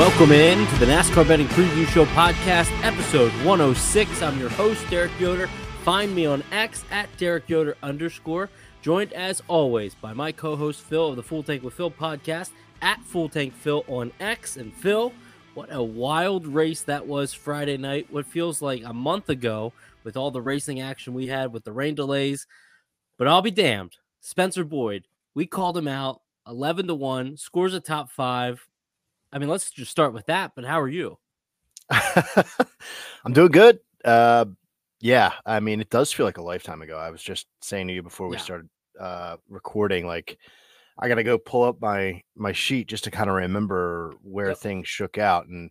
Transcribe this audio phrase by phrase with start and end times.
[0.00, 4.22] Welcome in to the NASCAR Betting Preview Show podcast, episode 106.
[4.22, 5.46] I'm your host, Derek Yoder.
[5.84, 8.48] Find me on X at Derek Yoder underscore.
[8.80, 13.02] Joined as always by my co-host Phil of the Full Tank with Phil podcast at
[13.02, 14.56] Full Tank Phil on X.
[14.56, 15.12] And Phil,
[15.52, 18.06] what a wild race that was Friday night.
[18.08, 21.72] What feels like a month ago with all the racing action we had with the
[21.72, 22.46] rain delays.
[23.18, 23.98] But I'll be damned.
[24.22, 28.66] Spencer Boyd, we called him out 11 to 1, scores a top five.
[29.32, 30.52] I mean, let's just start with that.
[30.54, 31.18] But how are you?
[33.24, 33.80] I'm doing good.
[34.04, 34.46] Uh,
[35.00, 36.98] yeah, I mean, it does feel like a lifetime ago.
[36.98, 38.42] I was just saying to you before we Yeah.
[38.42, 40.38] started uh, recording, like
[40.98, 44.48] I got to go pull up my my sheet just to kind of remember where
[44.48, 44.58] Yep.
[44.58, 45.46] things shook out.
[45.46, 45.70] And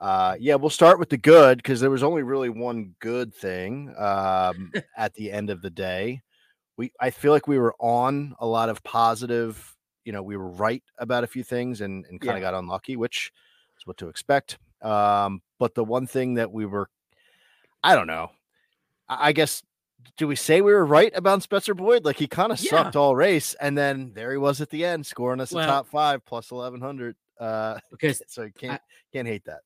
[0.00, 3.94] uh, yeah, we'll start with the good because there was only really one good thing
[3.98, 6.22] um, at the end of the day.
[6.76, 9.76] We I feel like we were on a lot of positive.
[10.04, 12.36] You know, we were right about a few things and and kind Yeah.
[12.48, 13.32] of got unlucky, which
[13.78, 14.58] is what to expect.
[14.82, 16.88] Um, but the one thing that we were,
[17.82, 18.30] I don't know.
[19.08, 19.62] I I guess
[20.16, 22.04] do we say we were right about Spencer Boyd?
[22.06, 22.70] Like he kind of Yeah.
[22.70, 25.66] sucked all race, and then there he was at the end, scoring us Well- a
[25.66, 27.16] top five plus eleven hundred.
[27.38, 28.80] Uh, Okay, so you can't
[29.12, 29.60] can't hate that.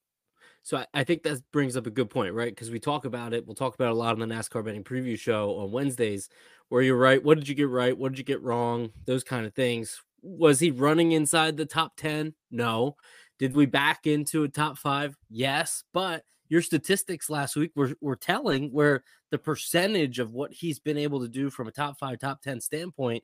[0.62, 2.50] So I, I think that brings up a good point, right?
[2.50, 3.46] Because we talk about it.
[3.46, 6.30] We'll talk about it a lot on the NASCAR betting preview show on Wednesdays,
[6.70, 7.22] where you're right.
[7.22, 7.96] What did you get right?
[7.96, 8.90] What did you get wrong?
[9.04, 10.00] Those kind of things.
[10.24, 12.34] Was he running inside the top 10?
[12.50, 12.96] No.
[13.38, 15.16] Did we back into a top five?
[15.28, 15.84] Yes.
[15.92, 20.96] But your statistics last week were, were telling where the percentage of what he's been
[20.96, 23.22] able to do from a top five, top 10 standpoint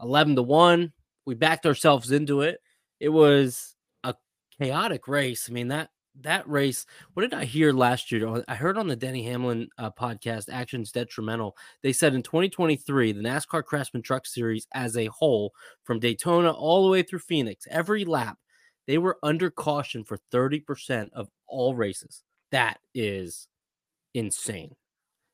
[0.00, 0.92] 11 to 1.
[1.26, 2.60] We backed ourselves into it.
[2.98, 3.74] It was
[4.04, 4.14] a
[4.58, 5.48] chaotic race.
[5.48, 8.42] I mean, that that race, what did I hear last year?
[8.46, 13.20] I heard on the Denny Hamlin uh, podcast, Actions Detrimental, they said in 2023, the
[13.20, 15.52] NASCAR Craftsman Truck Series as a whole,
[15.84, 18.38] from Daytona all the way through Phoenix, every lap,
[18.86, 22.22] they were under caution for 30% of all races.
[22.50, 23.46] That is
[24.14, 24.74] insane.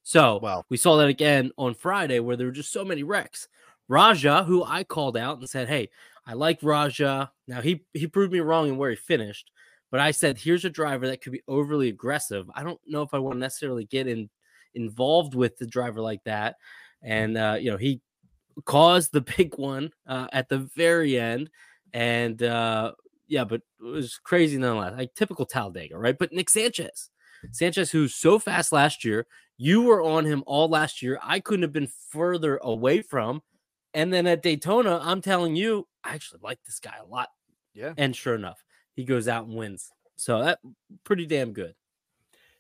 [0.03, 3.49] So Well, we saw that again on Friday where there were just so many wrecks.
[3.89, 5.91] Rajah, who I called out and said, Hey,
[6.27, 7.31] I like Rajah.
[7.47, 9.50] Now he he proved me wrong in where he finished,
[9.91, 12.50] but I said, here's a driver that could be overly aggressive.
[12.54, 14.28] I don't know if I want to necessarily get in
[14.75, 16.56] involved with the driver like that.
[17.03, 18.00] And uh, you know, he
[18.65, 21.50] caused the big one uh, at the very end.
[21.93, 22.93] And uh
[23.28, 24.94] yeah, but it was crazy nonetheless.
[24.97, 26.19] Like typical Talladega, right?
[26.19, 27.10] But Nick Sanchez,
[27.53, 29.27] Sanchez, who's so fast last year,
[29.59, 31.19] you were on him all last year.
[31.22, 33.43] I couldn't have been further away from.
[33.94, 37.28] And then at Daytona, I'm telling you, I actually like this guy a lot.
[37.75, 38.62] yeah, And sure enough,
[38.98, 39.92] he goes out and wins.
[40.16, 40.59] So that
[41.04, 41.75] pretty damn good.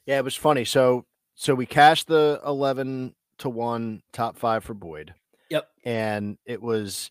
[0.06, 0.64] yeah, it was funny.
[0.64, 1.04] So
[1.34, 5.14] so we cashed the eleven to one top five for Boyd.
[5.50, 5.68] Yep.
[5.84, 7.10] and it was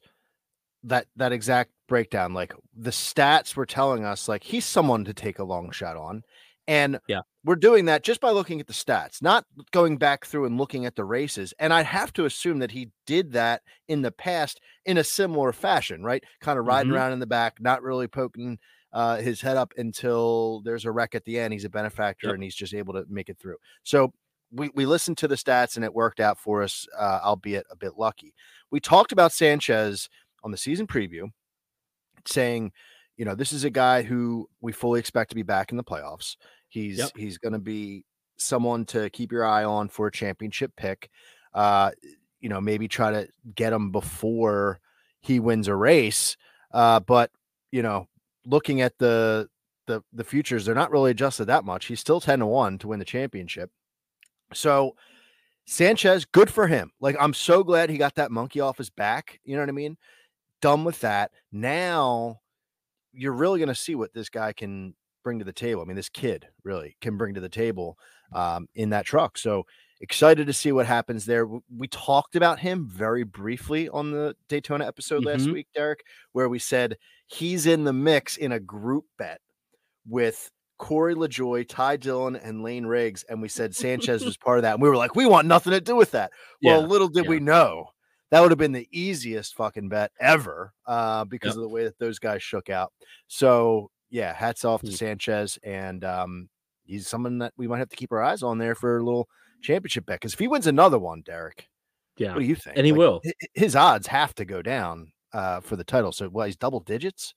[0.84, 5.40] that that exact breakdown like the stats were telling us like he's someone to take
[5.40, 6.22] a long shot on
[6.68, 7.22] and Yeah.
[7.44, 10.86] we're doing that just by looking at the stats not going back through and looking
[10.86, 14.60] at the races and i have to assume that he did that in the past
[14.86, 16.96] in a similar fashion right kind of riding Mhm.
[16.96, 18.60] around in the back not really poking
[18.94, 22.34] uh, his head up until there's a wreck at the end he's a benefactor Yep.
[22.36, 24.12] and he's just able to make it through so
[24.52, 27.76] we, we listened to the stats and it worked out for us, uh, albeit a
[27.76, 28.34] bit lucky.
[28.72, 30.08] We talked about Sanchez
[30.42, 31.32] on the season preview,
[32.26, 32.72] saying,
[33.18, 35.84] you know, this is a guy who we fully expect to be back in the
[35.84, 36.38] playoffs.
[36.70, 37.12] He's Yep.
[37.18, 38.06] he's going to be
[38.38, 41.10] someone to keep your eye on for a championship pick.
[41.54, 41.92] Uh,
[42.40, 44.80] you know, maybe try to get him before
[45.20, 46.38] he wins a race.
[46.72, 47.32] Uh, but
[47.72, 48.08] you know,
[48.48, 49.48] looking at the
[49.86, 51.86] the the futures, they're not really adjusted that much.
[51.86, 53.70] He's still ten to one to win the championship.
[54.54, 54.96] So
[55.66, 56.92] Sanchez, good for him.
[57.00, 59.40] Like I'm so glad he got that monkey off his back.
[59.44, 59.98] You know what I mean?
[60.62, 61.32] Done with that.
[61.52, 62.40] Now
[63.14, 64.94] you're really going to see what this guy can
[65.24, 65.82] bring to the table.
[65.82, 67.98] I mean, this kid really can bring to the table
[68.32, 69.38] um, in that truck.
[69.38, 69.66] So
[70.02, 71.48] excited to see what happens there.
[71.76, 75.54] We talked about him very briefly on the Daytona episode last Mhm.
[75.54, 79.42] week, Derek, where we said he's in the mix in a group bet
[80.08, 83.24] with Corey LaJoie, Ty Dillon, and Layne Riggs.
[83.24, 84.74] And we said Sanchez was part of that.
[84.76, 86.32] And we were like, we want nothing to do with that.
[86.64, 87.30] Well, Yeah, little did yeah.
[87.32, 87.90] we know
[88.30, 91.98] that would have been the easiest fucking bet ever uh, because of the way that
[91.98, 92.94] those guys shook out.
[93.28, 94.94] So, yeah, hats off to Hmm.
[94.94, 95.58] Sanchez.
[95.64, 96.50] And um,
[96.86, 99.28] he's someone that we might have to keep our eyes on there for a little
[99.62, 100.20] championship bet.
[100.20, 101.68] Because if he wins another one, Derek,
[102.18, 102.34] Yeah.
[102.34, 102.78] what do you think?
[102.78, 103.22] And he will.
[103.26, 106.12] hi- hi- His odds have to go down uh, for the title.
[106.12, 107.34] So, well, he's double digits.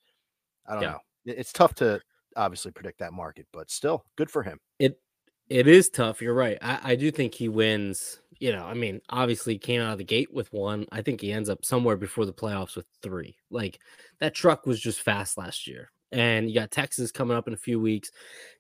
[0.66, 0.90] I don't Yeah.
[0.90, 0.98] know.
[1.26, 2.00] It's tough to
[2.36, 4.58] obviously predict that market, but still good for him.
[4.78, 5.00] It
[5.48, 6.22] it is tough.
[6.22, 6.56] You're right.
[6.62, 8.20] I, I do think he wins.
[8.38, 10.86] You know, I mean, obviously he came out of the gate with one.
[10.92, 13.36] I think he ends up somewhere before the playoffs with three.
[13.50, 13.80] Like
[14.20, 15.90] that truck was just fast last year.
[16.12, 18.10] and you got Texas coming up in a few weeks.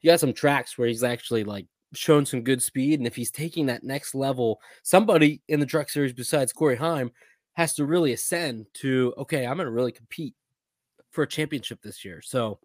[0.02, 3.00] You got some tracks where he's actually like shown some good speed.
[3.00, 7.10] And if he's taking that next level, somebody in the truck series besides Corey Heim
[7.54, 10.34] has to really ascend to, okay, I'm going to really compete
[11.10, 12.22] for a championship this year.
[12.22, 12.58] So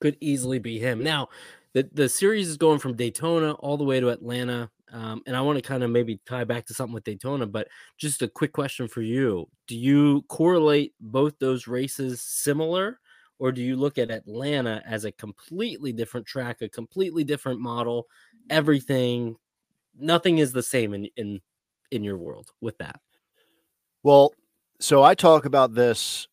[0.00, 1.02] could easily be him.
[1.02, 1.28] Now,
[1.74, 4.70] the, the series is going from Daytona all the way to Atlanta.
[4.92, 7.68] Um, and I want to kind of maybe tie back to something with Daytona, but
[7.96, 9.46] just a quick question for you.
[9.68, 12.98] Do you correlate both those races similar?
[13.38, 18.06] Or do you look at Atlanta as a completely different track, a completely different model,
[18.50, 19.36] everything,
[19.98, 21.40] nothing is the same in in
[21.90, 23.00] in your world with that?
[24.02, 24.34] Well,
[24.80, 26.26] so I talk about this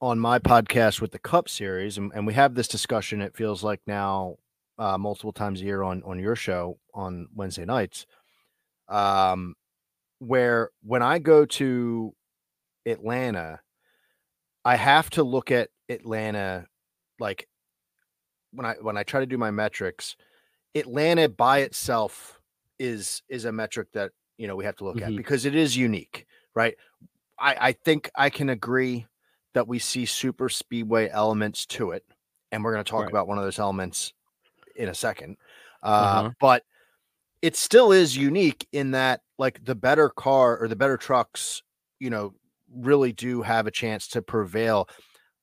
[0.00, 3.20] on my podcast with the Cup Series, and, and we have this discussion.
[3.22, 4.36] It feels like now
[4.78, 8.06] uh, multiple times a year on on your show on Wednesday nights,
[8.88, 9.54] um,
[10.18, 12.14] where when I go to
[12.86, 13.60] Atlanta,
[14.64, 16.66] I have to look at Atlanta
[17.18, 17.48] like
[18.52, 20.16] when I when I try to do my metrics,
[20.74, 22.40] Atlanta by itself
[22.78, 25.12] is is a metric that you know we have to look mm-hmm.
[25.12, 26.74] at because it is unique, right?
[27.38, 29.06] I, I think I can agree
[29.54, 32.04] that we see super speedway elements to it,
[32.52, 33.10] and we're going to talk right.
[33.10, 34.12] about one of those elements
[34.76, 35.36] in a second.
[35.82, 36.30] Uh, uh-huh.
[36.40, 36.64] But
[37.42, 41.62] it still is unique in that, like, the better car or the better trucks,
[42.00, 42.32] you know,
[42.74, 44.88] really do have a chance to prevail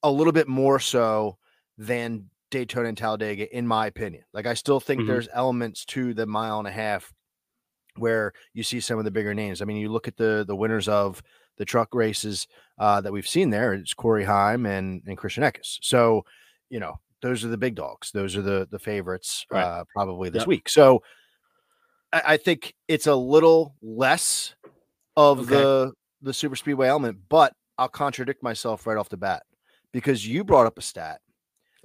[0.01, 1.37] a little bit more so
[1.77, 4.23] than Daytona and Talladega, in my opinion.
[4.33, 5.09] Like, I still think mm-hmm.
[5.09, 7.11] there's elements to the mile and a half
[7.97, 9.61] where you see some of the bigger names.
[9.61, 11.23] I mean, you look at the the winners of
[11.57, 13.73] the truck races uh, that we've seen there.
[13.73, 15.79] It's Corey Heim and and Christian Eckes.
[15.81, 16.25] So,
[16.69, 18.11] you know, those are the big dogs.
[18.11, 19.63] Those are the the favorites right.
[19.63, 20.47] uh, probably this yep.
[20.47, 20.69] week.
[20.69, 21.01] So,
[22.13, 24.55] I, I, think it's a little less
[25.15, 25.49] of okay.
[25.49, 29.43] the the super speedway element, but I'll contradict myself right off the bat
[29.91, 31.19] because you brought up a stat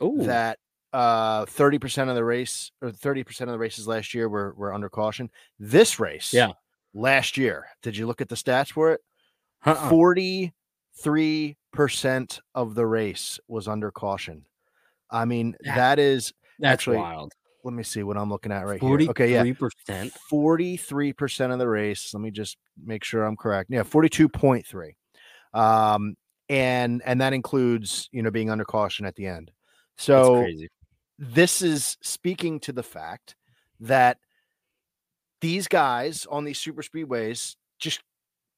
[0.03, 0.23] Ooh.
[0.25, 0.59] that
[0.93, 4.89] uh 30% of the race or 30% of the races last year were were under
[4.89, 5.31] caution.
[5.59, 6.53] This race, yeah,
[6.95, 9.01] last year, did you look at the stats for it?
[9.65, 9.91] Uh-uh.
[9.91, 10.53] 43%
[12.55, 14.45] of the race was under caution.
[15.11, 17.33] I mean, that, that is that's actually wild.
[17.65, 19.11] Let me see what I'm looking at right 40, here.
[19.11, 19.43] Okay, yeah.
[19.43, 20.13] 43%.
[20.33, 22.15] 43% of the race.
[22.15, 23.71] Let me just make sure I'm correct.
[23.71, 24.93] Yeah, 42.3.
[25.53, 26.15] Um,
[26.49, 29.51] and and that includes, you know, being under caution at the end.
[29.97, 30.47] So
[31.19, 33.37] this is speaking to the fact
[33.81, 34.19] that
[35.41, 38.01] these guys on these super speedways just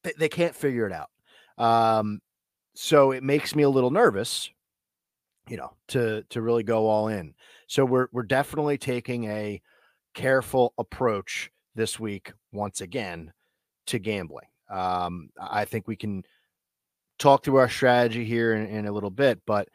[0.02, 1.10] they, they can't figure it out.
[1.58, 2.20] Um,
[2.74, 4.50] so it makes me a little nervous,
[5.48, 7.34] you know, to to really go all in.
[7.66, 9.60] So we're we're definitely taking a
[10.14, 13.32] careful approach this week once again
[13.86, 14.46] to gambling.
[14.70, 16.24] Um, I think we can
[17.18, 19.68] talk through our strategy here in, in a little bit, but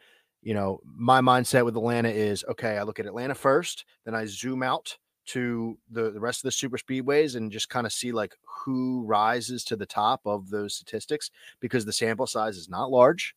[0.44, 4.26] you know, my mindset with Atlanta is okay, I look at Atlanta first, then I
[4.26, 4.96] zoom out
[5.26, 9.02] to the, the rest of the super speedways and just kind of see like who
[9.06, 11.30] rises to the top of those statistics
[11.60, 13.34] because the sample size is not large.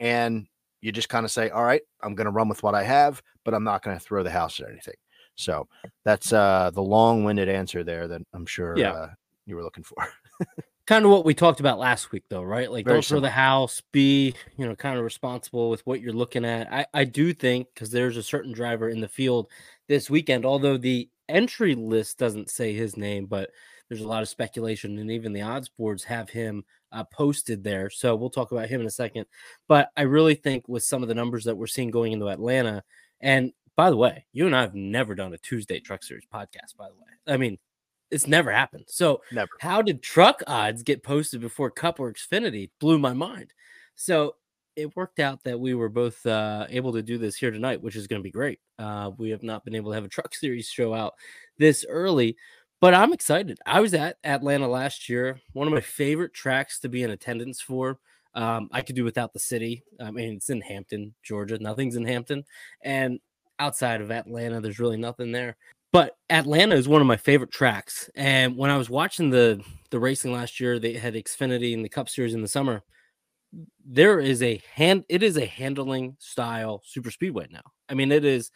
[0.00, 0.48] And
[0.80, 3.22] you just kind of say all right i'm going to run with what i have
[3.44, 4.94] but i'm not going to throw the house at anything.
[5.36, 5.68] So
[6.04, 8.92] that's uh the long-winded answer there that i'm sure yeah.
[8.92, 9.08] uh,
[9.46, 9.96] you were looking for
[10.90, 13.30] kind of what we talked about last week though right like Very don't throw the
[13.30, 17.32] house be you know kind of responsible with what you're looking at i i do
[17.32, 19.48] think because there's a certain driver in the field
[19.88, 23.50] this weekend although the entry list doesn't say his name, but
[23.88, 27.90] there's a lot of speculation, and even the odds boards have him uh, posted there.
[27.90, 29.26] So we'll talk about him in a second.
[29.68, 32.82] But I really think with some of the numbers that we're seeing going into Atlanta,
[33.20, 36.76] and by the way, you and I have never done a Tuesday Truck Series podcast.
[36.76, 37.58] By the way, I mean
[38.10, 38.84] it's never happened.
[38.88, 39.50] So never.
[39.60, 42.70] How did truck odds get posted before Cup or Xfinity?
[42.80, 43.52] Blew my mind.
[43.94, 44.36] So
[44.76, 47.96] it worked out that we were both uh, able to do this here tonight, which
[47.96, 48.60] is going to be great.
[48.78, 51.14] Uh, we have not been able to have a truck series show out
[51.58, 52.36] this early,
[52.80, 53.58] but I'm excited.
[53.66, 57.60] I was at Atlanta last year, one of my favorite tracks to be in attendance
[57.60, 57.98] for.
[58.32, 59.82] Um, I could do without the city.
[60.00, 61.58] I mean, it's in Hampton, Georgia.
[61.58, 62.44] Nothing's in Hampton,
[62.82, 63.18] and
[63.58, 65.56] outside of Atlanta, there's really nothing there.
[65.92, 68.08] But Atlanta is one of my favorite tracks.
[68.14, 71.88] And when I was watching the the racing last year, they had Xfinity and the
[71.88, 72.82] Cup Series in the summer
[73.84, 77.62] there is a hand it is a handling style super speedway now.
[77.88, 78.50] I mean, it is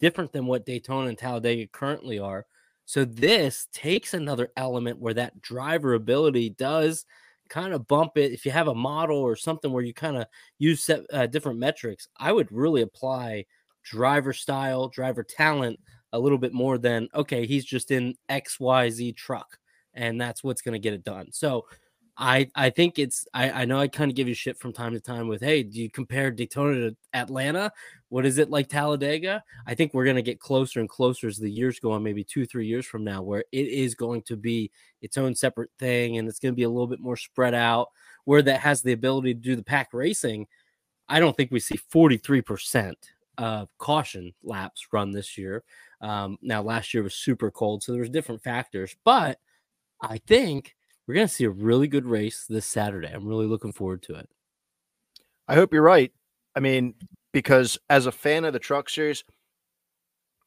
[0.00, 2.46] different than what Daytona and Talladega currently are.
[2.86, 7.06] So this takes another element where that driver ability does
[7.48, 8.32] kind of bump it.
[8.32, 10.26] If you have a model or something where you kind of
[10.58, 13.46] use set, uh, different metrics, I would really apply
[13.84, 15.78] driver style, driver talent
[16.14, 19.58] a little bit more than okay, he's just in XYZ truck
[19.94, 21.28] and that's what's going to get it done.
[21.32, 21.66] So
[22.16, 24.92] I I think it's I I know I kind of give you shit from time
[24.92, 27.72] to time with hey, do you compare Daytona to Atlanta?
[28.08, 29.42] What is it like Talladega?
[29.66, 32.46] I think we're gonna get closer and closer as the years go on, maybe two
[32.46, 34.70] three years from now, where it is going to be
[35.02, 37.88] its own separate thing, and it's to be a little bit more spread out,
[38.24, 40.46] where that has the ability to do the pack racing.
[41.08, 42.96] I don't think we see forty three percent
[43.38, 45.64] of caution laps run this year.
[46.04, 49.38] Um, now last year was super cold, so there's different factors, but
[50.02, 50.74] I think
[51.06, 53.08] we're going to see a really good race this Saturday.
[53.10, 54.28] I'm really looking forward to it.
[55.48, 56.12] I hope you're right.
[56.54, 56.94] I mean,
[57.32, 59.24] because as a fan of the truck series,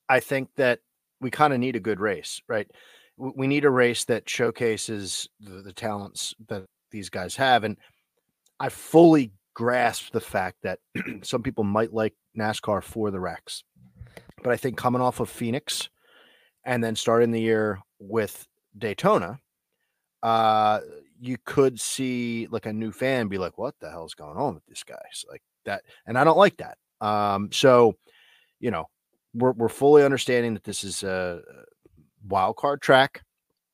[0.07, 0.79] I think that
[1.21, 2.69] we kind of need a good race, right?
[3.17, 7.63] We need a race that showcases the, the, talents that these guys have.
[7.63, 7.77] And
[8.59, 10.79] I fully grasp the fact that
[11.23, 13.63] some people might like NASCAR for the wrecks.
[14.43, 15.89] But I think coming off of Phoenix
[16.63, 19.39] and then starting the year with Daytona,
[20.23, 20.79] uh,
[21.19, 24.65] you could see like a new fan be like, "What the hell's going on with
[24.65, 26.77] this guy?" So like that, and I don't like that.
[27.01, 27.95] Um, so
[28.59, 28.89] you know,
[29.33, 31.41] we're we're fully understanding that this is a
[32.27, 33.23] wild card track.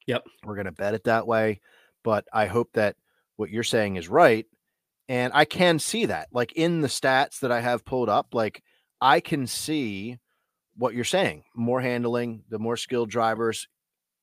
[0.08, 1.62] Yep, we're gonna bet it that way,
[2.03, 2.96] but I hope that
[3.38, 4.46] what you're saying is right,
[5.10, 8.63] and I can see that, like in the stats that I have pulled up, like
[9.01, 10.20] I can see
[10.75, 11.43] what you're saying.
[11.55, 13.67] More handling, the more skilled drivers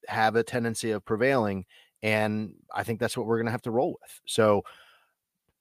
[0.09, 1.67] have a tendency of prevailing
[2.03, 4.21] and I think that's what we're going to have to roll with.
[4.27, 4.65] So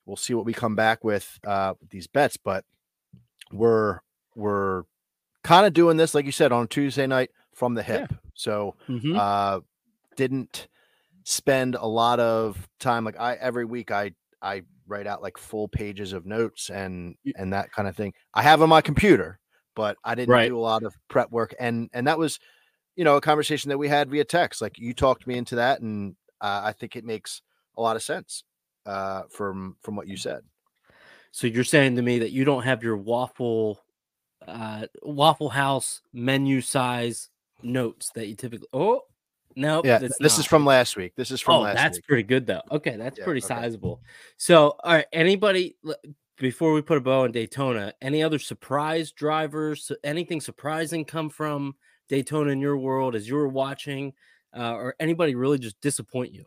[0.06, 2.64] we'll see what we come back with uh, with these bets, but
[3.52, 4.00] we're
[4.36, 4.84] we're
[5.44, 8.08] kind of doing this, like you said, on Tuesday night from the hip.
[8.12, 8.18] Yeah.
[8.36, 9.18] So mm-hmm.
[9.18, 9.60] uh,
[10.16, 10.68] didn't
[11.24, 13.04] spend a lot of time.
[13.04, 17.54] Like I every week I I write out like full pages of notes and and
[17.54, 18.14] that kind of thing.
[18.34, 19.40] I have on my computer,
[19.80, 20.50] but I didn't right.
[20.50, 21.56] do a lot of prep work.
[21.58, 22.38] And and that was,
[22.98, 24.62] you know, a conversation that we had via text.
[24.62, 27.42] Like you talked me into that, and uh, I think it makes
[27.78, 28.44] a lot of sense
[28.86, 30.42] uh, from from what you said.
[31.32, 33.80] So you're saying to me that you don't have your waffle
[34.46, 37.30] uh, Waffle House menu size
[37.64, 38.68] notes that you typically.
[38.74, 39.04] Oh
[39.56, 40.40] no, yeah, this not.
[40.40, 41.14] is from last week.
[41.16, 41.80] This is from last week.
[41.80, 42.06] oh, that's week.
[42.06, 42.64] pretty good though.
[42.70, 43.48] Okay, that's yeah, pretty okay.
[43.48, 44.02] sizable.
[44.36, 45.78] So, all right, anybody
[46.40, 49.92] before we put a bow on Daytona, any other surprise drivers?
[50.04, 51.76] Anything surprising come from
[52.08, 54.14] Daytona in your world as you were watching?
[54.56, 56.46] uh, or anybody really just disappoint you?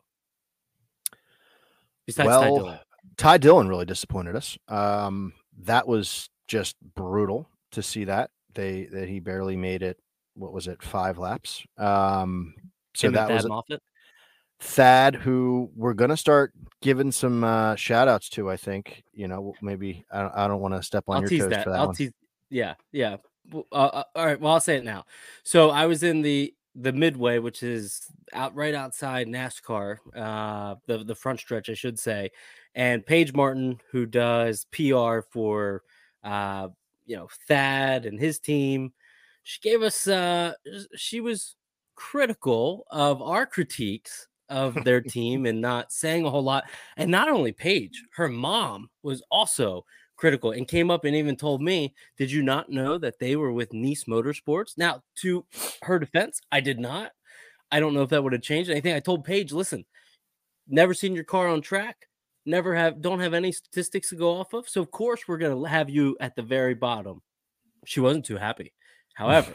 [2.06, 2.78] Besides well, Ty Dillon.
[3.16, 4.58] Ty Dillon really disappointed us.
[4.68, 5.32] Um,
[5.62, 9.98] that was just brutal to see that they that he barely made it.
[10.34, 10.82] What was it?
[10.82, 11.64] Five laps.
[11.78, 12.54] Um,
[12.94, 13.82] so Him that was Moffitt?
[14.62, 18.48] Thad, who we're gonna start giving some uh, shout outs to.
[18.48, 21.40] I think you know maybe I don't, I don't want to step on I'll your
[21.40, 21.64] toes that.
[21.64, 21.96] for that I'll one.
[21.96, 22.12] Tease,
[22.48, 23.16] yeah, yeah.
[23.52, 24.40] Uh, uh, all right.
[24.40, 25.04] Well, I'll say it now.
[25.42, 30.98] So I was in the the midway, which is out right outside NASCAR, uh, the
[30.98, 32.30] the front stretch, I should say,
[32.76, 35.82] and Paige Martin, who does PR for,
[36.22, 36.68] uh,
[37.04, 38.92] you know, Thad and his team,
[39.42, 40.06] she gave us.
[40.06, 40.54] Uh,
[40.94, 41.56] she was
[41.96, 46.64] critical of our critiques of their team and not saying a whole lot.
[46.96, 49.84] And not only Paige, her mom was also
[50.16, 53.52] critical and came up and even told me, Did you not know that they were
[53.52, 54.76] with Niece Motorsports?
[54.76, 55.44] Now, to
[55.82, 57.12] her defense, I did not.
[57.72, 58.94] I don't know if that would have changed anything.
[58.94, 59.86] I told Paige, listen,
[60.68, 62.06] never seen your car on track,
[62.44, 64.68] never have, don't have any statistics to go off of.
[64.68, 67.22] So, of course, we're going to have you at the very bottom.
[67.86, 68.74] She wasn't too happy.
[69.14, 69.52] However,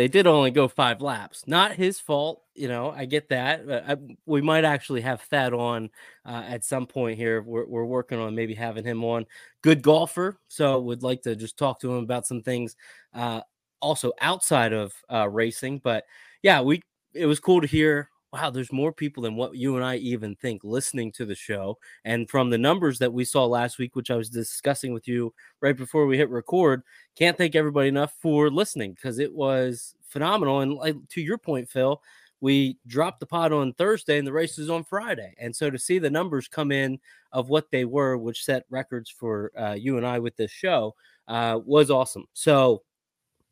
[0.00, 1.46] they did only go five laps.
[1.46, 2.90] Not his fault, you know.
[2.90, 3.70] I get that.
[3.86, 5.90] I, we might actually have Thad on
[6.24, 7.42] uh, at some point here.
[7.42, 9.26] We're, we're working on maybe having him on.
[9.60, 12.76] Good golfer, so would like to just talk to him about some things,
[13.12, 13.42] uh,
[13.82, 15.80] also outside of uh, racing.
[15.84, 16.04] But
[16.42, 19.84] yeah, we it was cool to hear wow, there's more people than what you and
[19.84, 21.78] I even think listening to the show.
[22.04, 25.34] And from the numbers that we saw last week, which I was discussing with you
[25.60, 26.82] right before we hit record,
[27.16, 30.60] can't thank everybody enough for listening because it was phenomenal.
[30.60, 32.00] And like, to your point, Phil,
[32.40, 35.34] we dropped the pod on Thursday and the race is on Friday.
[35.38, 36.98] And so to see the numbers come in
[37.32, 40.94] of what they were, which set records for uh, you and I with this show,
[41.28, 42.26] uh, was awesome.
[42.32, 42.82] So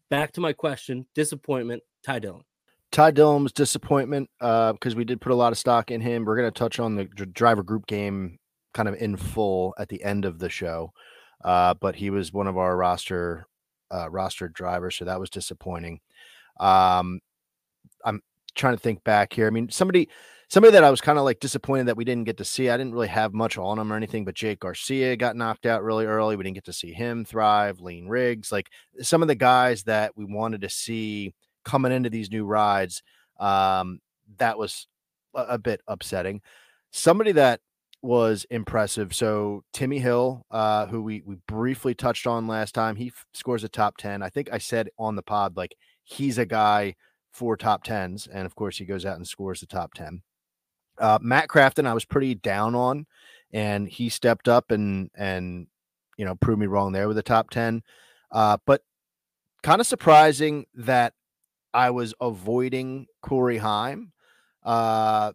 [0.09, 2.45] back to my question disappointment, Ty Dillon.
[2.91, 6.25] Ty Dillon's disappointment because uh, we did put a lot of stock in him.
[6.25, 8.39] We're going to touch on the driver group game
[8.75, 10.93] kind of in full at the end of the show,
[11.45, 13.47] uh, but he was one of our roster
[13.93, 16.01] uh, roster drivers, so that was disappointing.
[16.61, 17.21] Um,
[18.05, 18.23] I'm
[18.55, 19.47] trying to think back here.
[19.47, 20.09] I mean, somebody
[20.49, 22.71] somebody that I was kind of like disappointed that we didn't get to see.
[22.71, 25.83] I didn't really have much on him or anything, but Jake Garcia got knocked out
[25.83, 26.37] really early.
[26.37, 27.81] We didn't get to see him thrive.
[27.81, 31.35] Layne Riggs, like some of the guys that we wanted to see
[31.69, 33.03] coming into these new rides.
[33.39, 34.01] Um,
[34.39, 34.89] that was
[35.35, 36.41] a, a bit upsetting.
[36.91, 37.61] somebody that
[38.03, 39.15] was impressive.
[39.15, 43.65] So Timmy Hill, uh, who we we briefly touched on last time, he f- scores
[43.65, 44.23] a top ten.
[44.23, 46.95] I think I said on the pod like he's a guy
[47.33, 50.23] for top tens, and of course he goes out and scores the top ten.
[50.99, 53.07] Uh, Matt Crafton, I was pretty down on,
[53.53, 55.67] and he stepped up and and
[56.17, 57.83] you know proved me wrong there with the top ten.
[58.31, 58.83] Uh, but
[59.63, 61.15] kind of surprising that
[61.75, 64.13] I was avoiding Corey Heim.
[64.65, 65.33] Uh,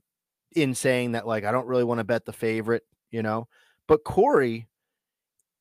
[0.56, 3.48] in saying that like I don't really want to bet the favorite, you know.
[3.88, 4.68] But Corey,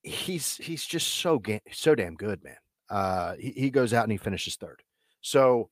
[0.03, 2.57] he's he's just so ga- so damn good, man.
[2.91, 4.83] Uh, he, he goes out and he finishes third.
[5.23, 5.71] So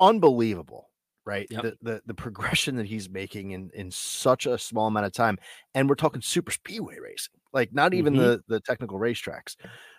[0.00, 0.90] unbelievable,
[1.24, 1.46] right?
[1.50, 1.62] Yep.
[1.62, 5.38] The, the the progression that he's making in in such a small amount of time,
[5.74, 8.18] and we're talking super speedway racing, like not even Mhm.
[8.18, 9.56] the the technical racetracks.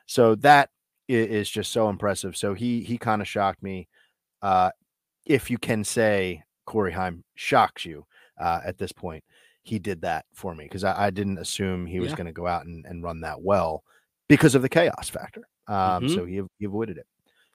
[0.07, 0.69] So that
[1.07, 2.35] is, just so impressive.
[2.35, 3.87] So he he kind of shocked me.
[4.41, 4.71] Uh,
[5.25, 8.05] if you can say Corey Heim shocks you
[8.39, 9.23] uh, at this point,
[9.63, 12.15] he did that for me because I, I didn't assume he was Yeah.
[12.17, 13.83] going to go out and, and run that well
[14.27, 15.47] because of the chaos factor.
[15.67, 16.13] Um, Mhm.
[16.13, 17.07] So he, he avoided it.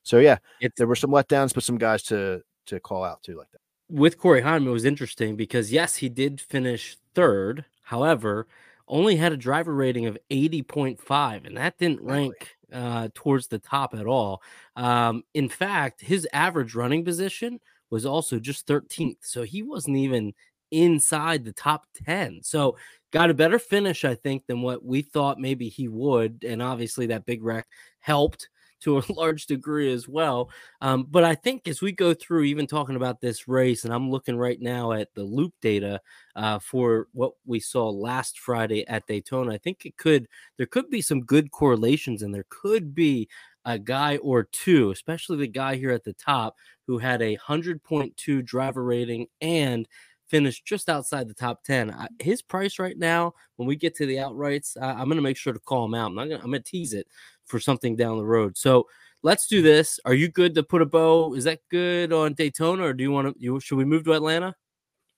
[0.03, 3.37] So yeah, It's there were some letdowns, but some guys to to call out too
[3.37, 3.61] like that.
[3.89, 7.65] with Corey Heim, it was interesting because yes, he did finish third.
[7.83, 8.47] However,
[8.89, 13.95] only had a driver rating of 80.5, and that didn't rank uh, towards the top
[13.95, 14.43] at all.
[14.77, 17.61] Um, in fact, his average running position
[17.91, 20.33] was also just 13th, so he wasn't even
[20.71, 22.41] inside the top 10.
[22.43, 22.77] So
[23.11, 26.45] got a better finish, I think, than what we thought maybe he would.
[26.47, 27.67] And obviously, that big wreck
[27.99, 28.49] helped
[28.81, 30.51] to a large degree as well.
[30.81, 34.11] Um, but I think as we go through, even talking about this race, and I'm
[34.11, 36.01] looking right now at the loop data
[36.37, 40.91] uh, for what we saw last Friday at Daytona, I think it could there could
[40.91, 43.29] be some good correlations, and there could be
[43.65, 46.57] a guy or two, especially the guy here at the top
[46.87, 49.87] who had a hundred point two driver rating and
[50.31, 54.07] finished just outside the top 10 I, his price right now when we get to
[54.07, 56.39] the outrights I, i'm going to make sure to call him out i'm not going
[56.39, 57.09] to i'm going to tease it
[57.51, 58.87] for something down the road so
[59.23, 62.85] let's do this are you good to put a bow is that good on daytona
[62.85, 64.55] or do you want to you should we move to atlanta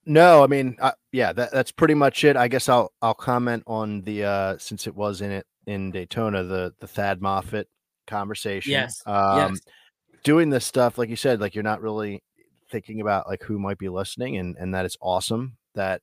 [0.04, 2.36] No, I mean, uh, yeah, that, that's pretty much it.
[2.36, 6.42] I guess I'll I'll comment on the uh since it was in it in Daytona
[6.42, 7.68] the the Thad Moffitt
[8.08, 8.72] conversation.
[8.72, 9.60] Yes, um, yes.
[10.24, 12.20] doing this stuff, like you said, like you're not really
[12.72, 16.00] thinking about like who might be listening, and and that is awesome that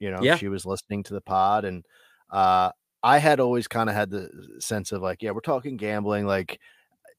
[0.00, 0.36] you know Yeah.
[0.38, 1.84] she was listening to the pod, and
[2.30, 2.72] uh,
[3.06, 6.58] I had always kind of had the sense of like, yeah, we're talking gambling, like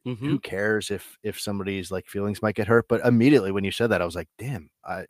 [0.06, 0.20] Mhm.
[0.20, 2.86] who cares if if somebody's like feelings might get hurt?
[2.88, 5.06] But immediately when you said that i was like damn i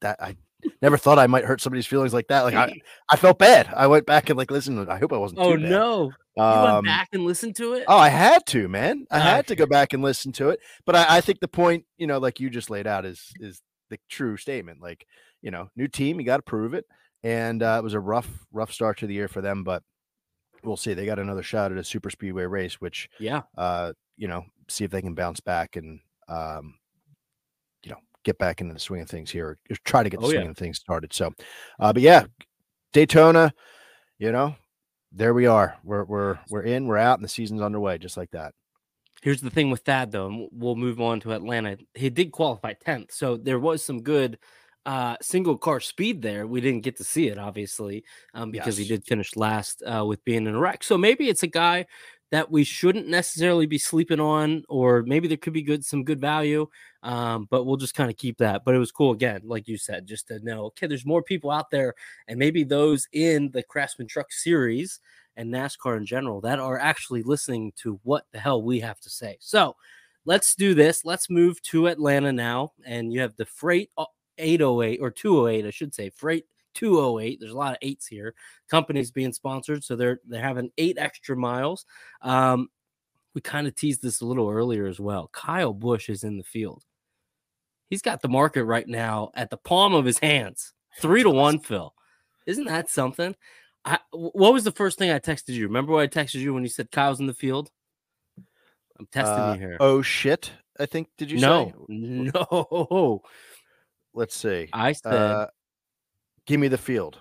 [0.00, 0.36] that i
[0.80, 2.42] never thought i might hurt somebody's feelings like that.
[2.42, 2.72] Like i
[3.12, 3.68] i felt bad.
[3.76, 5.70] I went back and like listened i hope i wasn't oh too bad.
[5.70, 6.12] no.
[6.36, 7.84] You um, went back and listened to it?
[7.88, 9.06] oh i had to man.
[9.10, 10.60] I had to go back and listen to it.
[10.86, 13.60] But I, I think the point you know like you just laid out is is
[13.90, 15.04] the true statement like
[15.42, 16.86] you know new team you got to prove it.
[17.22, 19.82] And uh, it was a rough rough start to the year for them but
[20.64, 24.26] we'll see they got another shot at a super speedway race which yeah uh, you
[24.28, 26.74] know, see if they can bounce back and, um,
[27.84, 30.26] you know, get back into the swing of things here, or try to get the
[30.26, 30.50] Oh, swing yeah.
[30.50, 31.12] of things started.
[31.12, 31.32] So,
[31.78, 32.24] uh, but yeah,
[32.92, 33.54] Daytona,
[34.18, 34.56] you know,
[35.12, 35.78] there we are.
[35.84, 38.52] We're we're we're in, we're out, and the season's underway, just like that.
[39.22, 41.78] Here's the thing with Thad, though, and we'll move on to Atlanta.
[41.94, 44.38] He did qualify 10th, so there was some good
[44.88, 46.46] uh, single car speed there.
[46.46, 50.24] We didn't get to see it, obviously, um, because he did finish last uh, with
[50.24, 50.82] being in a wreck.
[50.82, 51.84] So maybe it's a guy
[52.30, 56.22] that we shouldn't necessarily be sleeping on, or maybe there could be good some good
[56.22, 56.66] value.
[57.02, 58.64] Um, but we'll just kind of keep that.
[58.64, 61.50] But it was cool again, like you said, just to know okay, there's more people
[61.50, 61.92] out there,
[62.26, 65.00] and maybe those in the Craftsman Truck Series
[65.36, 69.10] and NASCAR in general that are actually listening to what the hell we have to
[69.10, 69.36] say.
[69.38, 69.76] So
[70.24, 71.04] let's do this.
[71.04, 72.72] Let's move to Atlanta now.
[72.86, 73.90] And you have the Freight
[74.38, 77.38] 808 or 208, I should say, Freight 208.
[77.40, 78.34] There's a lot of eights here.
[78.70, 81.84] Companies being sponsored, so they're they're having eight extra miles.
[82.22, 82.68] Um,
[83.34, 85.28] we kind of teased this a little earlier as well.
[85.32, 86.84] Kyle Busch is in the field.
[87.90, 90.72] He's got the market right now at the palm of his hands.
[91.00, 91.94] Three to one, Phil.
[92.46, 93.34] Isn't that something?
[93.84, 95.66] I, what was the first thing I texted you?
[95.66, 97.70] Remember what I texted you when you said Kyle's in the field?
[98.98, 99.76] I'm testing Uh, you here.
[99.80, 100.50] oh shit!
[100.78, 101.74] I think did you no, say?
[101.88, 103.22] no.
[104.18, 104.68] Let's see.
[104.72, 105.46] I said, Uh,
[106.44, 107.18] give me the field.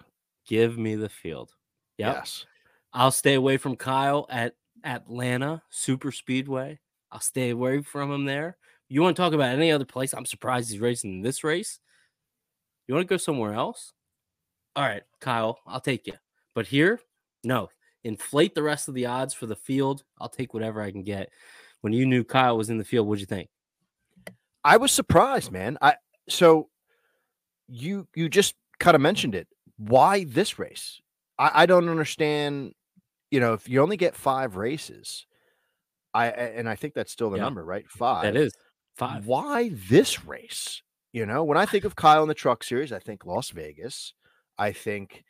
[0.47, 1.51] give me the field.
[1.99, 2.15] Yep.
[2.15, 2.45] Yes.
[2.91, 6.79] I'll stay away from Kyle at Atlanta Super Speedway.
[7.11, 8.57] I'll stay away from him there.
[8.89, 10.13] You want to talk about any other place?
[10.13, 11.79] I'm surprised he's racing in this race.
[12.87, 13.93] You want to go somewhere else?
[14.75, 16.13] All right, Kyle, I'll take you.
[16.55, 16.99] But here,
[17.43, 17.69] no.
[18.03, 20.03] Inflate the rest of the odds for the field.
[20.19, 21.29] I'll take whatever I can get.
[21.81, 23.49] When you knew Kyle was in the field, what'd you think?
[24.63, 25.77] I was surprised, man.
[25.81, 25.95] I
[26.27, 26.69] so
[27.67, 29.47] you you just kind of mentioned it.
[29.77, 31.01] why this race?
[31.37, 32.73] I, I don't understand.
[33.31, 35.27] You know, if you only get five races,
[36.13, 37.43] I and I think that's still the Yeah.
[37.43, 37.89] number, right?
[37.89, 38.23] Five.
[38.23, 38.53] That is
[38.95, 39.25] five.
[39.27, 40.81] Why this race?
[41.13, 44.13] You know, when I think of Kyle in the Truck Series, I think Las Vegas.
[44.57, 45.23] I think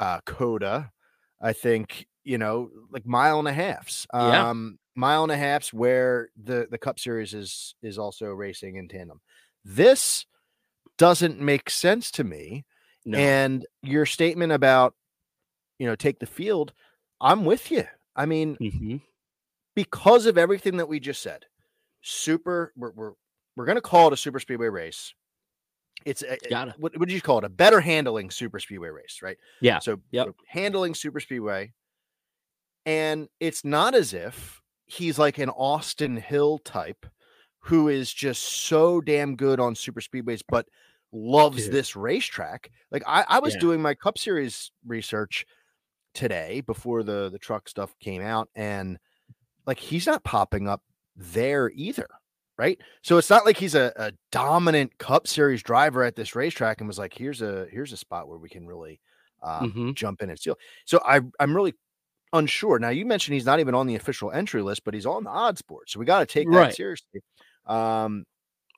[0.00, 0.90] uh COTA.
[1.40, 4.06] I think you know, like mile and a halfs.
[4.14, 4.48] Yeah.
[4.48, 8.88] Um, mile and a halfs where the the Cup Series is is also racing in
[8.88, 9.20] tandem.
[9.64, 10.24] This
[10.98, 12.64] doesn't make sense to me.
[13.04, 13.18] No.
[13.18, 14.94] And your statement about,
[15.78, 16.72] you know, take the field,
[17.20, 17.84] I'm with you.
[18.16, 19.02] I mean, Mhm.
[19.74, 21.44] because of everything that we just said,
[22.02, 23.12] super, we're we're,
[23.56, 25.12] we're going to call it a super speedway race.
[26.04, 26.74] It's a, Gotta.
[26.78, 27.44] what what did you call it?
[27.44, 29.38] A better handling super speedway race, right?
[29.60, 29.78] Yeah.
[29.78, 30.26] So Yep.
[30.26, 31.72] so handling super speedway,
[32.86, 37.06] and it's not as if he's like an Austin Hill type
[37.64, 40.66] who is just so damn good on super speedways, but
[41.12, 41.72] loves Dude.
[41.72, 42.70] this racetrack.
[42.90, 43.60] Like I, I was Yeah.
[43.60, 45.46] doing my Cup Series research
[46.14, 48.98] today before the the truck stuff came out, and
[49.66, 50.82] like he's not popping up
[51.16, 52.08] there either.
[52.58, 52.78] Right.
[53.02, 56.86] So it's not like he's a, a dominant cup series driver at this racetrack and
[56.86, 59.00] was like, here's a here's a spot where we can really
[59.42, 59.94] um, Mhm.
[59.96, 60.56] jump in and steal.
[60.84, 61.74] So I I'm really
[62.32, 62.78] unsure.
[62.78, 65.30] Now you mentioned he's not even on the official entry list, but he's on the
[65.30, 65.88] odds board.
[65.88, 66.74] So we got to take that Right.
[66.74, 67.22] seriously.
[67.66, 68.24] Um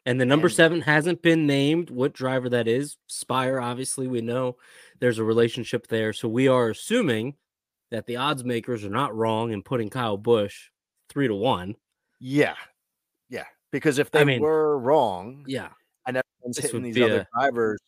[0.04, 1.90] And the number And- seven hasn't been named.
[1.90, 2.96] What driver that is?
[3.08, 4.56] Spire, obviously, we know
[5.00, 6.12] there's a relationship there.
[6.12, 7.34] So we are assuming
[7.90, 10.70] that the odds makers are not wrong in putting Kyle Busch
[11.08, 11.74] three to one.
[12.20, 12.54] yeah.
[13.28, 13.44] Yeah.
[13.72, 15.70] Because if they I mean- were wrong Yeah.
[16.06, 17.80] and everyone's hitting these other a- drivers,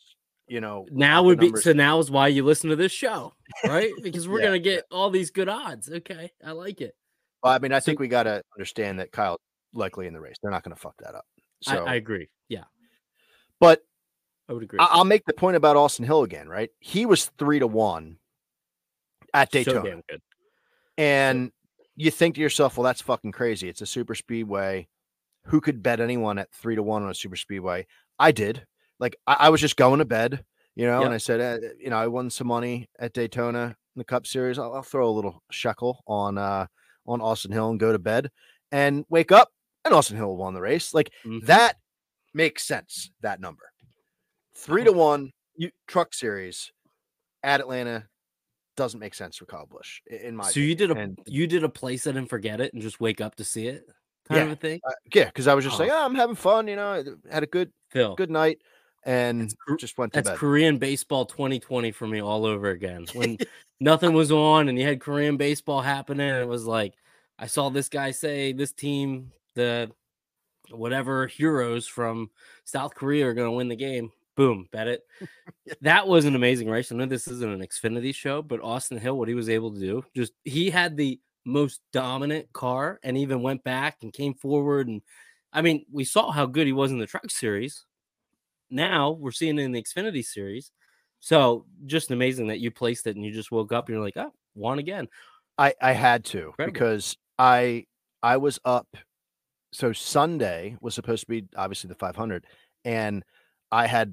[0.48, 3.34] you know, Now would be so now is why you listen to this show,
[3.64, 3.92] right?
[4.02, 5.88] Because we're Yeah, gonna get all these good odds.
[5.90, 6.32] Okay.
[6.44, 6.94] I like it.
[7.44, 9.38] Well, I mean, I So- think we got to understand that Kyle
[9.74, 10.36] likely in the race.
[10.42, 11.24] They're not going to fuck that up.
[11.62, 12.28] So, I agree.
[12.48, 12.64] Yeah,
[13.60, 13.82] but
[14.48, 14.78] I would agree.
[14.78, 16.70] I- I'll make the point about Austin Hill again, right?
[16.80, 18.18] He was three to one
[19.34, 20.22] at so Daytona, damn good.
[20.96, 21.52] and
[21.96, 23.68] you think to yourself, "Well, that's fucking crazy.
[23.68, 24.88] It's a super speedway.
[25.46, 27.86] Who could bet anyone at three to one on a super speedway?"
[28.18, 28.66] I did.
[29.00, 31.06] Like, I, I was just going to bed, you know, Yep.
[31.06, 34.26] and I said, eh, you know, I won some money at Daytona in the Cup
[34.26, 34.58] Series.
[34.58, 36.66] I'll, I'll throw a little shekel on uh
[37.06, 38.30] on Austin Hill and go to bed
[38.72, 39.50] and wake up,
[39.84, 40.92] and Austin Hill won the race.
[40.94, 41.44] Like Mhm.
[41.46, 41.76] that
[42.34, 43.10] makes sense.
[43.20, 43.70] That number,
[44.54, 46.72] three to one, you, Truck Series
[47.42, 48.08] at Atlanta
[48.76, 50.44] doesn't make sense for Kyle Busch, in my.
[50.50, 50.94] So you did a.
[50.94, 53.66] And, you did a place it and forget it and just wake up to see
[53.66, 53.84] it,
[54.28, 54.80] kind of a thing.
[54.86, 55.94] uh, yeah, because I was just like, Oh.
[56.00, 56.92] oh, I'm having fun, you know,
[57.28, 58.60] I had a good Phil, good night,
[59.04, 60.38] and That's just went to that's bed.
[60.38, 63.06] Korean baseball 2020 for me all over again.
[63.14, 63.38] When
[63.80, 66.94] nothing was on and you had Korean baseball happening, it was like
[67.38, 69.90] I saw this guy say this team, the
[70.70, 72.30] whatever heroes from
[72.64, 74.10] South Korea are going to win the game.
[74.36, 75.02] Boom, bet it.
[75.80, 76.92] that was an amazing race.
[76.92, 79.80] I know this isn't an Xfinity show, but Austin Hill, what he was able to
[79.80, 84.86] do, just he had the most dominant car and even went back and came forward.
[84.86, 85.02] And
[85.52, 87.84] I mean, we saw how good he was in the truck series.
[88.70, 90.70] Now we're seeing it in the Xfinity series.
[91.20, 94.16] So just amazing that you placed it and you just woke up and you're like,
[94.16, 95.08] oh, won again.
[95.56, 96.72] I I had to Incredible.
[96.72, 97.86] because I
[98.22, 98.86] I was up.
[99.78, 102.46] So Sunday was supposed to be obviously the 500,
[102.84, 103.22] and
[103.70, 104.12] I had,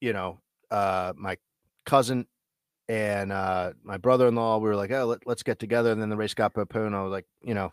[0.00, 0.40] you know,
[0.70, 1.36] uh, my
[1.86, 2.26] cousin
[2.88, 4.58] and uh, my brother-in-law.
[4.58, 6.96] We were like, oh, let, let's get together, and then the race got postponed.
[6.96, 7.72] I was like, you know,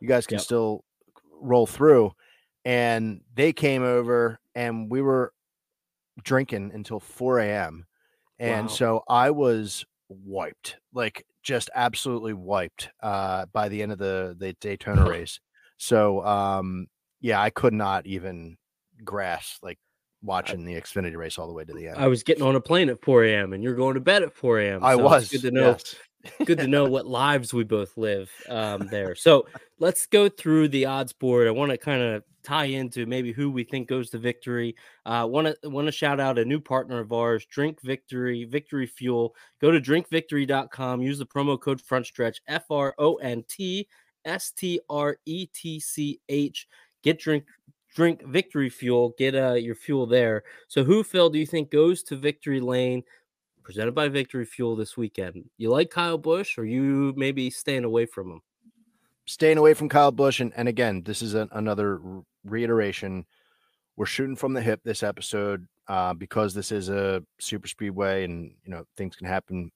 [0.00, 0.46] you guys can Yep.
[0.46, 0.84] still
[1.40, 2.12] roll through,
[2.64, 5.32] and they came over, and we were
[6.22, 7.86] drinking until 4 a.m.
[8.38, 8.70] And Wow.
[8.70, 14.54] so I was wiped, like just absolutely wiped uh, by the end of the the
[14.60, 15.40] Daytona race.
[15.78, 16.86] So um,
[17.20, 18.56] yeah, I could not even
[19.04, 19.78] grasp like
[20.22, 21.98] watching the Xfinity race all the way to the end.
[21.98, 23.52] I was getting on a plane at 4 a.m.
[23.52, 24.84] and you're going to bed at 4 a.m.
[24.84, 25.70] I was good to know.
[25.70, 25.94] yes.
[26.44, 29.14] good to know what lives we both live um, there.
[29.14, 29.46] So
[29.78, 31.46] let's go through the odds board.
[31.46, 34.74] I want to kind of tie into maybe who we think goes to victory.
[35.06, 38.86] Uh, want to want to shout out a new partner of ours, Drink Victory, Victory
[38.86, 39.34] Fuel.
[39.60, 41.02] Go to drinkvictory.com.
[41.02, 43.86] Use the promo code Front Stretch F R O N T
[44.28, 46.68] S T R E T C H.
[47.02, 47.44] Get drink
[47.94, 49.14] drink Victory Fuel.
[49.18, 50.44] Get uh, your fuel there.
[50.68, 53.02] So who Phil do you think goes to Victory Lane?
[53.68, 55.44] presented by Victory Fuel this weekend.
[55.58, 58.40] You like Kyle Busch, or you maybe staying away from him?
[59.26, 62.00] Staying away from Kyle Busch, and, and again, this is an, another
[62.44, 63.26] reiteration.
[63.94, 68.54] We're shooting from the hip this episode uh, because this is a super speedway, and
[68.64, 69.70] you know things can happen.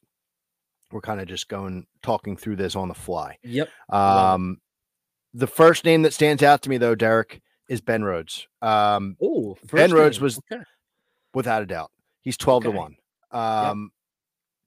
[0.93, 3.39] We're kind of just going talking through this on the fly.
[3.43, 3.69] Yep.
[3.91, 4.59] Um,
[5.35, 8.47] the first name that stands out to me, though, Derek, is Ben Rhodes.
[8.61, 10.63] Um, Oh, Ben Rhodes was- okay.
[11.35, 12.97] without a doubt, he's twelve to one.
[13.31, 13.91] Um,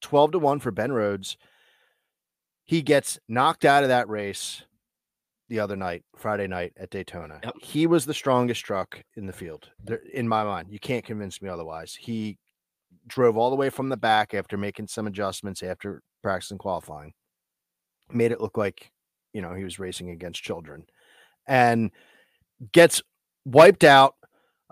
[0.02, 1.38] 12 to 1 for Ben Rhodes.
[2.64, 4.64] He gets knocked out of that race
[5.50, 7.40] the other night, Friday night at Daytona.
[7.44, 7.54] Yep.
[7.62, 10.70] He was the strongest truck in the field, there, in my mind.
[10.72, 11.96] You can't convince me otherwise.
[11.96, 12.38] He
[13.08, 17.14] drove all the way from the back after making some adjustments after practicing qualifying,
[18.12, 18.92] made it look like,
[19.32, 20.88] you know, he was racing against children
[21.46, 21.92] and
[22.72, 23.00] gets
[23.46, 24.16] wiped out.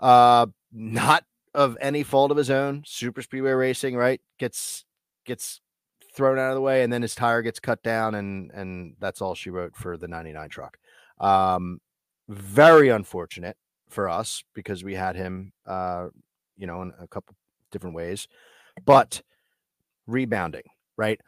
[0.00, 2.82] Uh, not of any fault of his own.
[2.84, 4.20] Super speedway racing, right?
[4.40, 4.84] Gets
[5.24, 5.60] gets
[6.12, 9.22] thrown out of the way, and then his tire gets cut down, and and that's
[9.22, 10.76] all she wrote for the '99 truck.
[11.20, 11.80] Um,
[12.28, 13.56] very unfortunate
[13.88, 16.08] for us because we had him, uh,
[16.56, 17.36] you know, in a couple
[17.70, 18.26] different ways,
[18.84, 19.22] but
[20.08, 20.64] rebounding,
[20.96, 21.20] right?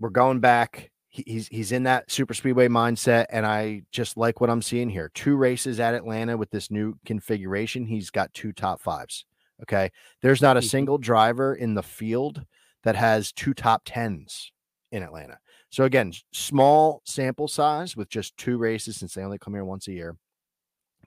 [0.00, 0.90] We're going back.
[1.08, 4.90] He- He's he's in that super speedway mindset, and I just like what I'm seeing
[4.90, 5.10] here.
[5.14, 7.86] Two races at Atlanta with this new configuration.
[7.86, 9.24] He's got two top fives.
[9.62, 9.90] Okay,
[10.22, 10.68] there's not a Mhm.
[10.70, 12.44] single driver in the field
[12.84, 14.52] that has two top tens
[14.92, 15.38] in Atlanta.
[15.70, 19.88] So again, small sample size with just two races since they only come here once
[19.88, 20.16] a year.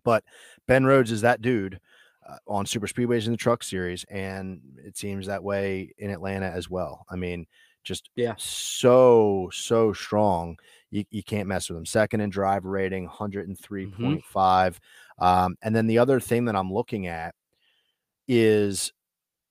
[0.04, 0.24] But
[0.68, 1.80] Ben Rhodes is that dude
[2.28, 6.48] uh, on super speedways in the truck series, and it seems that way in Atlanta
[6.48, 7.06] as well.
[7.10, 7.48] I mean,
[7.84, 8.36] just Yeah.
[8.38, 10.58] so so strong.
[10.90, 11.86] You, you can't mess with him.
[11.86, 14.78] Second in drive rating, 103.5.
[15.20, 17.34] Um, and then the other thing that I'm looking at
[18.28, 18.92] is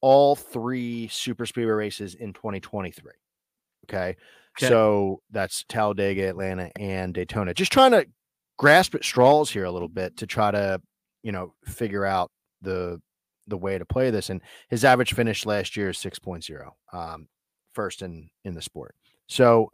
[0.00, 3.12] all three super speedway races in 2023.
[3.86, 4.16] Okay.
[4.58, 4.68] Okay.
[4.68, 7.54] So that's Talladega, Atlanta, and Daytona.
[7.54, 8.06] Just trying to
[8.58, 10.80] grasp at straws here a little bit to try to,
[11.22, 12.30] you know, figure out
[12.62, 13.00] the
[13.46, 14.30] the way to play this.
[14.30, 17.26] And his average finish last year is 6.0, um,
[17.74, 18.94] first in in the sport.
[19.26, 19.72] So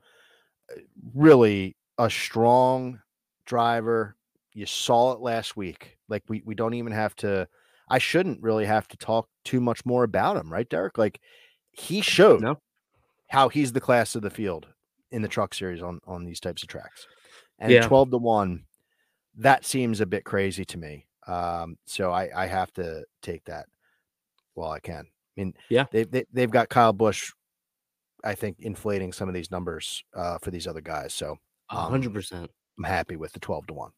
[0.70, 0.80] uh,
[1.14, 3.00] really a strong
[3.44, 4.16] driver.
[4.52, 5.98] You saw it last week.
[6.08, 7.48] Like we we don't even have to
[7.88, 10.98] I shouldn't really have to talk too much more about him, right, Derek?
[10.98, 11.20] Like
[11.72, 12.60] he showed No.
[13.28, 14.66] how he's the class of the field
[15.12, 17.06] in the truck series on on these types of tracks.
[17.58, 17.86] And Yeah.
[17.86, 18.64] 12 to 1,
[19.36, 21.06] that seems a bit crazy to me.
[21.26, 23.66] Um, so I I have to take that
[24.54, 25.04] while I can.
[25.06, 25.86] I mean, Yeah.
[25.92, 27.32] they, they they've got Kyle Busch,
[28.24, 31.14] I think, inflating some of these numbers uh, for these other guys.
[31.14, 31.38] So
[31.70, 32.50] Um, hundred percent.
[32.78, 33.90] I'm happy with the 12 to 1.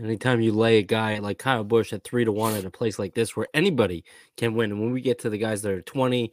[0.00, 2.98] Anytime you lay a guy like Kyle Busch at three to one at a place
[2.98, 4.04] like this where anybody
[4.36, 6.32] can win, and when we get to the guys that are 20,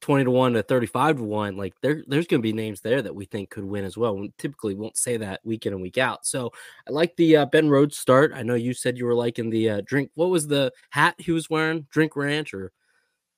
[0.00, 3.02] 20 to one to 35 to one, like there, there's going to be names there
[3.02, 4.16] that we think could win as well.
[4.16, 6.24] We typically won't say that week in and week out.
[6.24, 6.50] So
[6.88, 8.32] I like the uh, Ben Rhodes start.
[8.34, 10.10] I know you said you were liking the uh, drink.
[10.14, 11.86] What was the hat he was wearing?
[11.90, 12.72] Drink Ranch or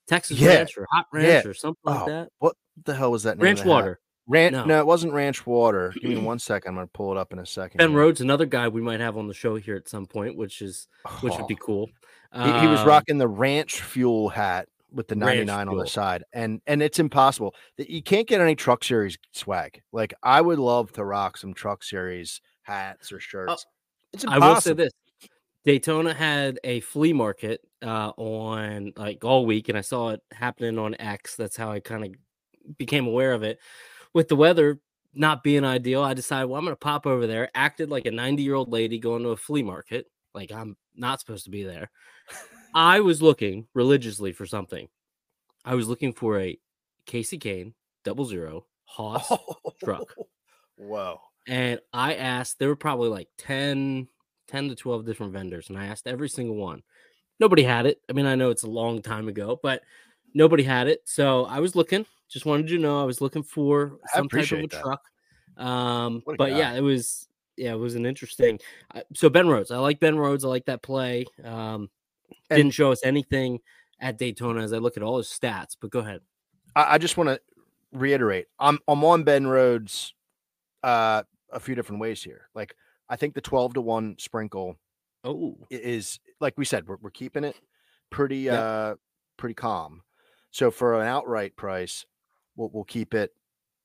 [0.06, 1.20] Texas Yeah, Ranch or Hot yeah.
[1.20, 2.28] Ranch or something like Oh, that?
[2.38, 3.38] What the hell was that?
[3.38, 3.64] Ranch?
[3.64, 3.98] Water.
[4.28, 4.64] Ran- No.
[4.64, 4.78] no.
[4.80, 5.92] it wasn't Ranch Water.
[6.00, 6.70] Give me one second.
[6.70, 7.78] I'm going to pull it up in a second.
[7.78, 7.94] Ben.
[7.94, 10.88] Rhodes, another guy we might have on the show here at some point, which is
[11.20, 11.64] which would be Oh.
[11.64, 11.90] cool.
[12.34, 15.86] He, he was Um, rocking the ranch fuel hat with the Ranch 99 on the
[15.86, 20.40] side and and it's impossible that you can't get any truck series swag like i
[20.40, 23.66] would love to rock some truck series hats or shirts
[24.12, 24.92] it's Uh, I will say impossible this:
[25.66, 30.78] Daytona had a flea market uh, on like all week, and I saw it happening
[30.78, 31.34] on X.
[31.34, 33.58] That's how I kind of became aware of it.
[34.14, 34.78] With the weather
[35.12, 37.50] not being ideal, I decided, well, I'm going to pop over there.
[37.52, 41.18] Acted like a 90 year old lady going to a flea market, like I'm not
[41.18, 41.90] supposed to be there.
[42.72, 44.86] I was looking religiously for something.
[45.64, 46.56] I was looking for a
[47.06, 47.74] Casey Kahne
[48.04, 49.32] double zero Haas
[49.82, 50.14] truck.
[50.76, 54.08] whoa and I asked, there were probably like 10,
[54.48, 56.82] 10 to 12 different vendors, and I asked every single one.
[57.40, 58.00] Nobody had it.
[58.08, 59.82] I mean, I know it's a long time ago, but
[60.34, 61.02] nobody had it.
[61.04, 64.50] So I was looking, just wanted you to know I was looking for some type
[64.52, 64.80] of a that.
[64.82, 65.02] truck.
[65.56, 68.58] Um, but yeah, it was yeah, it was an interesting.
[68.94, 70.44] Uh, so Ben Rhodes, I like Ben Rhodes.
[70.44, 71.24] I like that play.
[71.44, 71.88] Um,
[72.50, 73.60] And- didn't show us anything
[74.00, 75.76] at Daytona as I look at all his stats.
[75.80, 76.20] But go ahead.
[76.74, 77.40] i, I just want to
[77.92, 80.12] reiterate i'm i'm on ben rhodes
[80.82, 82.74] uh a few different ways here like
[83.08, 84.76] i think the 12 to 1 sprinkle
[85.24, 87.56] Oh, is like we said we're, we're keeping it
[88.10, 88.54] pretty Yep.
[88.62, 88.94] uh
[89.36, 90.02] pretty calm.
[90.52, 92.06] So for an outright price
[92.54, 93.34] we'll, we'll keep it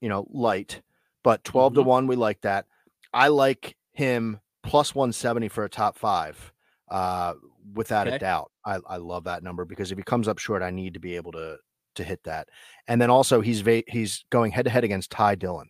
[0.02, 0.82] you know light
[1.24, 1.86] but 12 to Mhm.
[1.86, 2.68] 1 we like that.
[3.14, 6.54] I like him plus 170 for a top five
[6.90, 7.34] uh
[7.74, 8.52] without a doubt.
[8.66, 11.16] I, I love that number because if he comes up short i need to be
[11.16, 11.58] able to
[11.96, 12.50] to hit that.
[12.88, 15.70] And then also he's va- he's going head to head against ty dillon.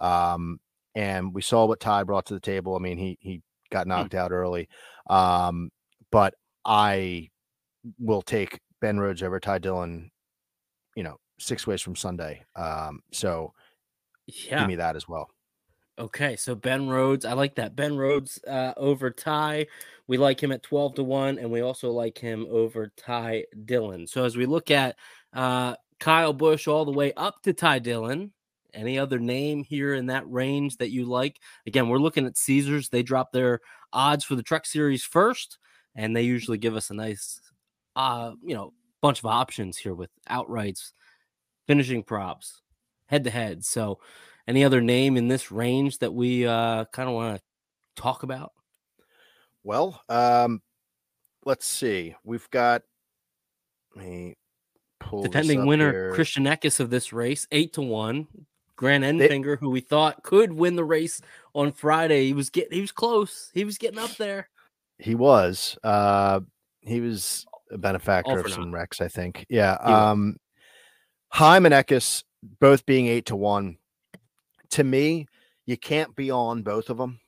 [0.00, 0.60] Um
[0.94, 4.14] and we saw what ty brought to the table i mean he he got knocked
[4.14, 4.68] out early
[5.08, 5.70] um,
[6.10, 7.30] but I
[7.98, 10.10] will take Ben Rhodes over Ty Dillon,
[10.94, 12.44] you know, six ways from Sunday.
[12.56, 13.52] Um, so
[14.26, 14.60] yeah.
[14.60, 15.30] give me that as well.
[15.98, 17.74] Okay, so Ben Rhodes, I like that.
[17.74, 19.66] Ben Rhodes uh, over Ty.
[20.06, 24.06] We like him at 12 to 1, and we also like him over Ty Dillon.
[24.06, 24.96] So as we look at
[25.32, 28.32] uh, Kyle Busch all the way up to Ty Dillon.
[28.74, 31.40] Any other name here in that range that you like?
[31.66, 32.88] Again, we're looking at Caesars.
[32.88, 33.60] They drop their
[33.92, 35.58] odds for the Truck Series first,
[35.94, 37.40] and they usually give us a nice,
[37.96, 40.92] uh, you know, bunch of options here with outrights,
[41.66, 42.62] finishing props,
[43.06, 43.64] head to head.
[43.64, 44.00] So,
[44.46, 47.42] any other name in this range that we uh, kind of want to
[48.00, 48.52] talk about?
[49.64, 50.62] Well, um,
[51.44, 52.14] let's see.
[52.24, 52.82] We've got
[53.94, 54.36] me
[55.00, 56.12] pull defending winner here.
[56.14, 58.26] Christian Eckes of this race, eight to one.
[58.78, 61.20] Grant Enfinger, who we thought could win the race
[61.54, 63.50] on Friday, he was getting he was close.
[63.52, 64.48] He was getting up there.
[64.98, 65.76] He was.
[65.84, 66.40] Uh,
[66.80, 69.44] he was a benefactor of some wrecks, I think.
[69.48, 69.72] Yeah.
[69.74, 70.36] Um,
[71.30, 72.24] Heim and Eckes
[72.60, 73.76] both being eight to one
[74.70, 75.26] to me,
[75.66, 77.20] you can't be on both of them,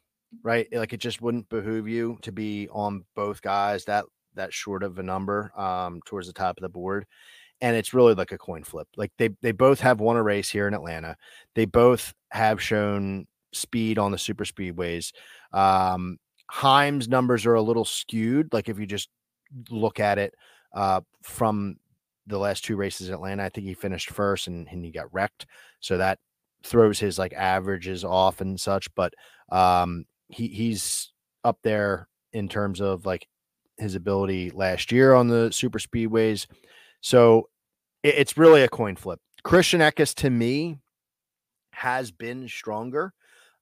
[0.42, 0.66] right?
[0.72, 4.98] Like it just wouldn't behoove you to be on both guys that that short of
[4.98, 7.06] a number um, towards the top of the board.
[7.60, 8.88] And it's really like a coin flip.
[8.96, 11.16] Like they they both have won a race here in Atlanta.
[11.54, 15.12] They both have shown speed on the super speedways.
[15.52, 16.18] Um,
[16.50, 18.52] Heim's numbers are a little skewed.
[18.52, 19.08] Like if you just
[19.70, 20.34] look at it
[20.74, 21.76] uh, from
[22.26, 25.12] the last two races in Atlanta, I think he finished first and, and he got
[25.12, 25.46] wrecked.
[25.80, 26.18] So that
[26.62, 29.14] throws his like averages off and such, but
[29.50, 31.12] um, he he's
[31.44, 33.26] up there in terms of like
[33.78, 36.46] his ability last year on the super speedways.
[37.00, 37.48] So
[38.02, 39.20] it, it's really a coin flip.
[39.42, 40.78] Christian Eckes to me
[41.72, 43.12] has been stronger.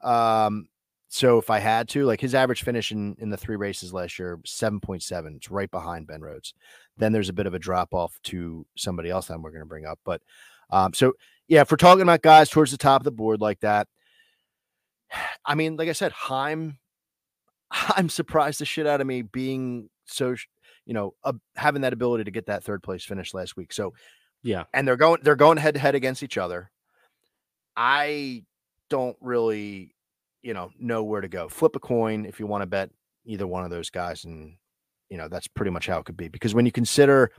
[0.03, 0.68] Um,
[1.09, 4.18] so if I had to, like his average finish in, in the three races last
[4.18, 5.37] year, 7.7.
[5.37, 6.53] It's right behind Ben Rhodes.
[6.98, 9.66] Then there's a bit of a drop off to somebody else that we're going to
[9.66, 9.98] bring up.
[10.05, 10.20] But
[10.70, 11.14] um, so
[11.46, 13.88] yeah, if we're talking about guys towards the top of the board like that,
[15.46, 16.79] I mean, like I said, Heim,
[17.70, 20.35] I'm surprised the shit out of me being so,
[20.88, 23.74] you know, uh, having that ability to get that third place finish last week.
[23.74, 23.92] So,
[24.42, 26.70] yeah, and they're going, they're going head to head against each other.
[27.77, 28.44] I
[28.88, 29.94] don't really,
[30.42, 31.51] you know, know where to go.
[31.51, 32.90] Flip a coin if you want to bet
[33.27, 34.57] either one of those guys, and
[35.11, 36.29] you know that's pretty much how it could be.
[36.29, 37.33] Because when you consider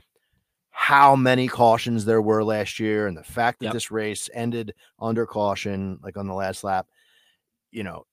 [0.70, 3.72] how many cautions there were last year and the fact that yep.
[3.74, 6.86] this race ended under caution like on the last lap
[7.72, 8.06] you know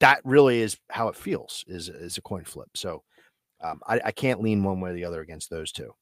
[0.00, 3.02] that really is how it feels is is a coin flip so
[3.60, 5.94] um, I, I can't lean one way or the other against those two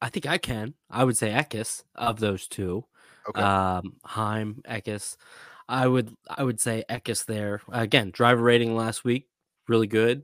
[0.00, 2.84] i think i can i would say Eckes of those two
[3.28, 5.16] okay um heim Eckes
[5.68, 9.28] i would i would say Eckes there again driver rating last week
[9.66, 10.22] really good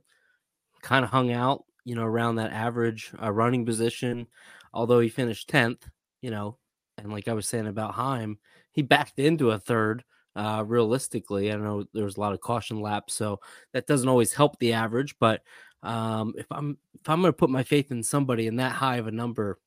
[0.83, 4.27] kind of hung out you know, around that average uh, running position.
[4.73, 5.83] Although he finished 10th,
[6.21, 6.59] you know,
[6.99, 8.39] and like I was saying about Heim,
[8.73, 10.05] he backed into a third.
[10.37, 13.39] Uh, realistically, I know there was a lot of caution laps, so
[13.73, 15.15] that doesn't always help the average.
[15.21, 15.43] But
[15.85, 18.97] um, if I'm if I'm going to put my faith in somebody in that high
[18.97, 19.59] of a number,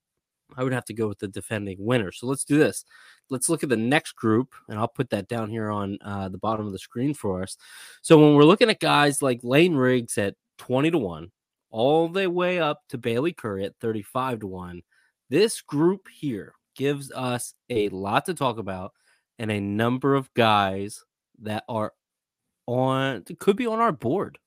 [0.55, 2.11] I would have to go with the defending winner.
[2.11, 2.83] So let's do this.
[3.29, 6.37] Let's look at the next group, and I'll put that down here on uh, the
[6.37, 7.57] bottom of the screen for us.
[8.01, 11.31] So when we're looking at guys like Layne Riggs at 20 to 1,
[11.69, 14.81] all the way up to Bailey Currey at 35 to 1.
[15.29, 18.93] This group here gives us a lot to talk about
[19.37, 21.03] and a number of guys
[21.39, 21.93] that are
[22.65, 24.37] on could be on our board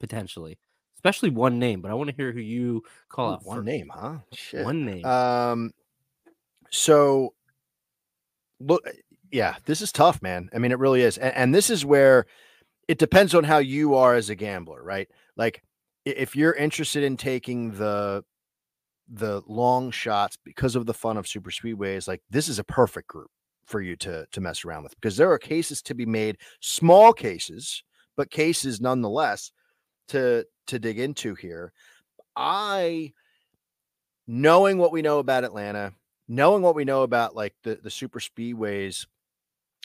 [0.00, 0.58] potentially
[1.06, 4.16] especially one name but i want to hear who you call out one name huh?
[4.32, 4.64] Shit.
[4.64, 5.04] one name.
[5.04, 5.70] Um
[6.70, 7.32] so
[8.58, 8.82] look
[9.30, 10.48] yeah this is tough man.
[10.52, 12.26] I mean it really is and, and this is where
[12.88, 15.08] it depends on how you are as a gambler right?
[15.36, 15.62] Like
[16.04, 18.24] if you're interested in taking the
[19.08, 23.06] the long shots because of the fun of super speedways, like this is a perfect
[23.06, 23.30] group
[23.64, 27.12] for you to to mess around with because there are cases to be made, small
[27.12, 27.84] cases,
[28.16, 29.52] but cases nonetheless
[30.08, 31.72] to to dig into here.
[32.34, 33.12] I
[34.26, 35.92] knowing what we know about Atlanta,
[36.28, 39.06] knowing what we know about like the the super speedways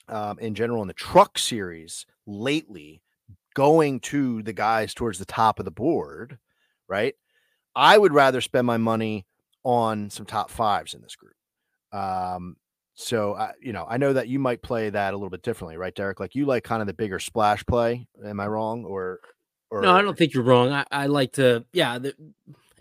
[0.08, 3.02] um, in general in the truck series lately,
[3.54, 6.38] going to the guys towards the top of the board,
[6.88, 7.16] right?
[7.76, 9.26] I would rather spend my money
[9.64, 11.36] on some top fives in this group.
[11.93, 12.58] Um,
[12.93, 15.78] so I, you know, I know that you might play that a little bit differently,
[15.78, 16.20] right, Derek?
[16.20, 18.08] Like you like kind of the bigger splash play.
[18.26, 18.86] Am I wrong?
[18.86, 19.20] Or,
[19.72, 20.72] or no, I don't think you're wrong.
[20.72, 22.13] I, I like to, yeah, the,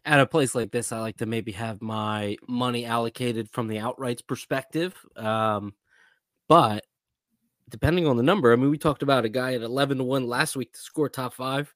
[0.05, 3.77] at a place like this, I like to maybe have my money allocated from the
[3.77, 4.95] outrights perspective.
[5.17, 5.75] Um,
[6.49, 6.85] but
[7.71, 8.53] depending on the number.
[8.53, 11.09] I mean, we talked about a guy at 11 to 1 last week to score
[11.09, 11.73] top five.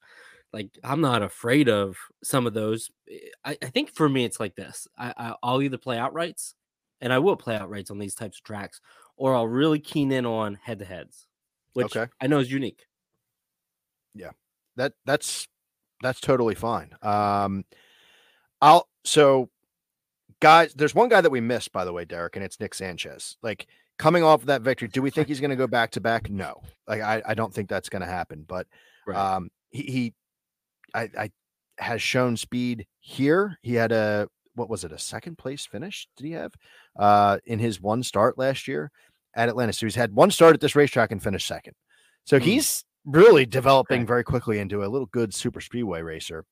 [0.52, 2.90] Like, I'm not afraid of some of those.
[3.10, 6.54] Eh, I, I think for me, it's like this I, I, will either play outrights,
[7.00, 8.80] and I will play outrights on these types of tracks,
[9.16, 11.26] or I'll really keen in on head to heads,
[11.72, 12.10] which okay.
[12.20, 12.86] I know is unique.
[14.14, 14.30] Yeah,
[14.77, 15.47] that that's
[16.03, 16.91] that's totally fine.
[17.03, 17.64] Um,
[18.61, 19.51] I'll so
[20.41, 23.37] guys, there's one guy that we missed, by the way, Derek, and it's Nick Sanchez.
[23.43, 23.66] Like
[23.99, 26.31] coming off of that victory, do we think he's going to go back to back?
[26.31, 28.45] No, like I, I don't think that's going to happen.
[28.47, 28.66] But
[29.07, 29.16] right.
[29.16, 30.14] um, he, he
[30.95, 31.31] I, I
[31.79, 33.59] has shown speed here.
[33.62, 36.09] He had a what was it a second place finish?
[36.16, 36.53] Did he have
[36.99, 38.91] uh, in his one start last year
[39.35, 39.72] at Atlanta?
[39.72, 41.75] So he's had one start at this racetrack and finished second.
[42.25, 42.43] So mm.
[42.43, 46.44] he's really developing very quickly into a little good super speedway racer.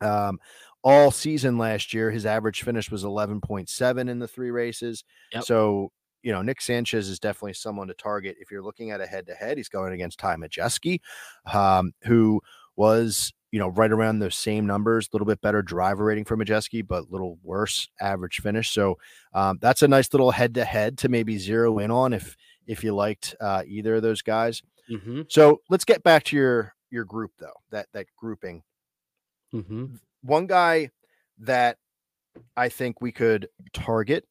[0.00, 0.38] Um,
[0.84, 5.04] all season last year, his average finish was 11.7 in the three races.
[5.32, 5.44] Yep.
[5.44, 8.36] So, you know, Nick Sanchez is definitely someone to target.
[8.40, 11.00] If you're looking at a head to head, he's going against Ty Majeski,
[11.52, 12.40] um, who
[12.74, 16.36] was, you know, right around those same numbers, a little bit better driver rating for
[16.36, 18.70] Majeski, but a little worse average finish.
[18.70, 18.98] So
[19.34, 22.82] um, that's a nice little head to head to maybe zero in on if if
[22.84, 24.62] you liked uh, either of those guys.
[24.90, 25.22] Mm-hmm.
[25.28, 27.52] So let's get back to your your group though.
[27.70, 28.62] That that grouping.
[29.54, 29.96] Mm-hmm.
[30.22, 30.90] One guy
[31.38, 31.78] that
[32.56, 34.26] I think we could target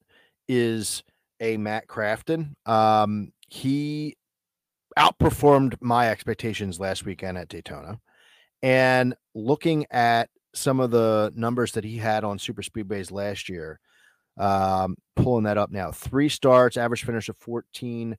[0.47, 1.03] is
[1.39, 2.53] a Matt Crafton.
[2.65, 4.15] Um, he
[4.97, 7.99] outperformed my expectations last weekend at Daytona.
[8.61, 13.79] And looking at some of the numbers that he had on super speedways last year,
[14.37, 18.15] um, pulling that up now, three starts, average finish of 14.0,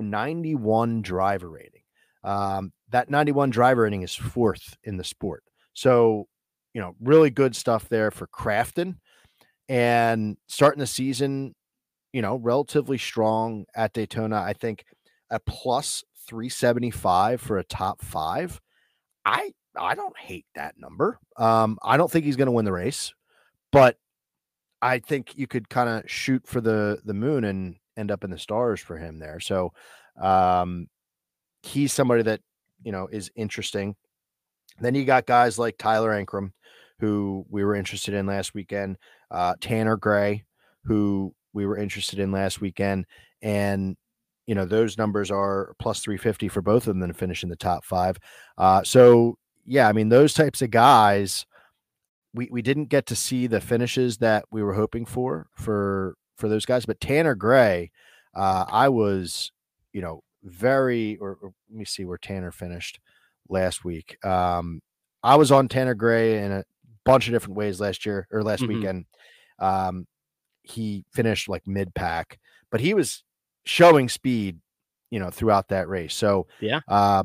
[0.00, 1.82] 91 driver rating.
[2.22, 5.44] Um, that 91 driver rating is fourth in the sport.
[5.74, 6.26] So,
[6.72, 8.96] you know, really good stuff there for Crafton
[9.68, 11.54] and starting the season,
[12.12, 14.36] you know, relatively strong at Daytona.
[14.40, 14.84] I think
[15.30, 18.60] a plus 375 for a top five.
[19.24, 21.18] I I don't hate that number.
[21.36, 23.12] Um, I don't think he's going to win the race,
[23.72, 23.96] but
[24.80, 28.30] I think you could kind of shoot for the the moon and end up in
[28.30, 29.40] the stars for him there.
[29.40, 29.72] So
[30.20, 30.88] um,
[31.62, 32.40] he's somebody that
[32.82, 33.96] you know is interesting.
[34.80, 36.50] Then you got guys like Tyler Ankrum,
[36.98, 38.96] who we were interested in last weekend,
[39.30, 40.44] uh, Tanner Gray,
[40.84, 43.06] who we were interested in last weekend,
[43.42, 43.96] and
[44.46, 47.56] you know those numbers are plus 350 for both of them to finish in the
[47.56, 48.18] top five.
[48.58, 51.46] Uh, so yeah, I mean those types of guys,
[52.34, 56.48] we we didn't get to see the finishes that we were hoping for for for
[56.48, 57.90] those guys, but Tanner Gray,
[58.34, 59.52] uh, I was
[59.92, 63.00] you know very or, or let me see where Tanner finished
[63.48, 64.24] last week.
[64.24, 64.80] Um,
[65.22, 66.64] I was on Tanner Gray in a
[67.04, 68.74] bunch of different ways last year or last mm-hmm.
[68.74, 69.06] weekend.
[69.58, 70.06] Um,
[70.62, 72.38] he finished like mid pack,
[72.70, 73.22] but he was
[73.64, 74.58] showing speed,
[75.10, 76.14] you know, throughout that race.
[76.14, 77.24] So yeah, uh,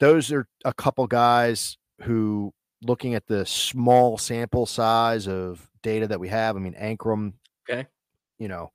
[0.00, 2.52] those are a couple guys who,
[2.82, 7.34] looking at the small sample size of data that we have, I mean, Ankrum,
[7.68, 7.86] okay,
[8.38, 8.70] you know,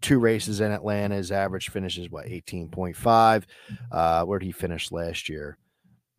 [0.00, 3.44] two races in Atlanta, his average finishes what 18.5.
[3.92, 5.58] Uh, where did he finish last year?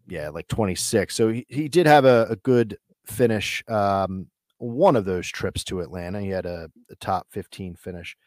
[0.08, 1.16] yeah, like 26.
[1.16, 3.64] So he, he did have a, a good finish.
[3.68, 8.18] Um, one of those trips to Atlanta, he had a, a top 15 finish.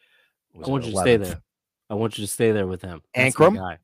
[0.55, 0.95] I want you 11th.
[0.95, 1.41] to stay there.
[1.89, 3.01] I want you to stay there with him.
[3.13, 3.77] That's Ankrum.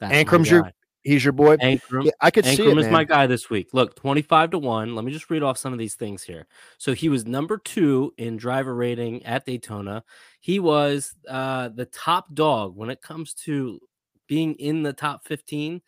[0.00, 0.70] Ankrum's your
[1.08, 1.56] he's your boy.
[1.56, 2.04] Ankrum.
[2.04, 3.70] Yeah, I could Ankrum see it, is my guy this week.
[3.72, 4.94] Look, 25 to 1.
[4.94, 6.46] Let me just read off some of these things here.
[6.78, 10.04] So he was number 2 in driver rating at Daytona.
[10.40, 13.80] He was uh the top dog when it comes to
[14.26, 15.80] being in the top 15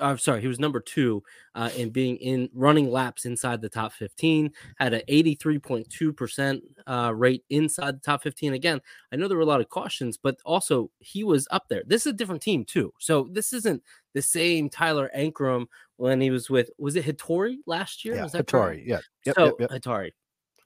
[0.00, 1.22] I'm uh, sorry, he was number two
[1.54, 7.44] uh, in being in running laps inside the top 15, had an 83.2% uh, rate
[7.50, 8.54] inside the top 15.
[8.54, 8.80] Again,
[9.12, 11.82] I know there were a lot of cautions, but also he was up there.
[11.86, 12.92] This is a different team, too.
[12.98, 13.82] So this isn't
[14.14, 18.16] the same Tyler Ankrum when he was with, was it Hattori last year?
[18.16, 18.82] Yeah, was that Hattori.
[18.86, 19.00] Yeah.
[19.26, 19.70] Yep, so, yep, yep.
[19.70, 20.12] Hattori.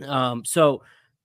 [0.06, 0.82] Um, so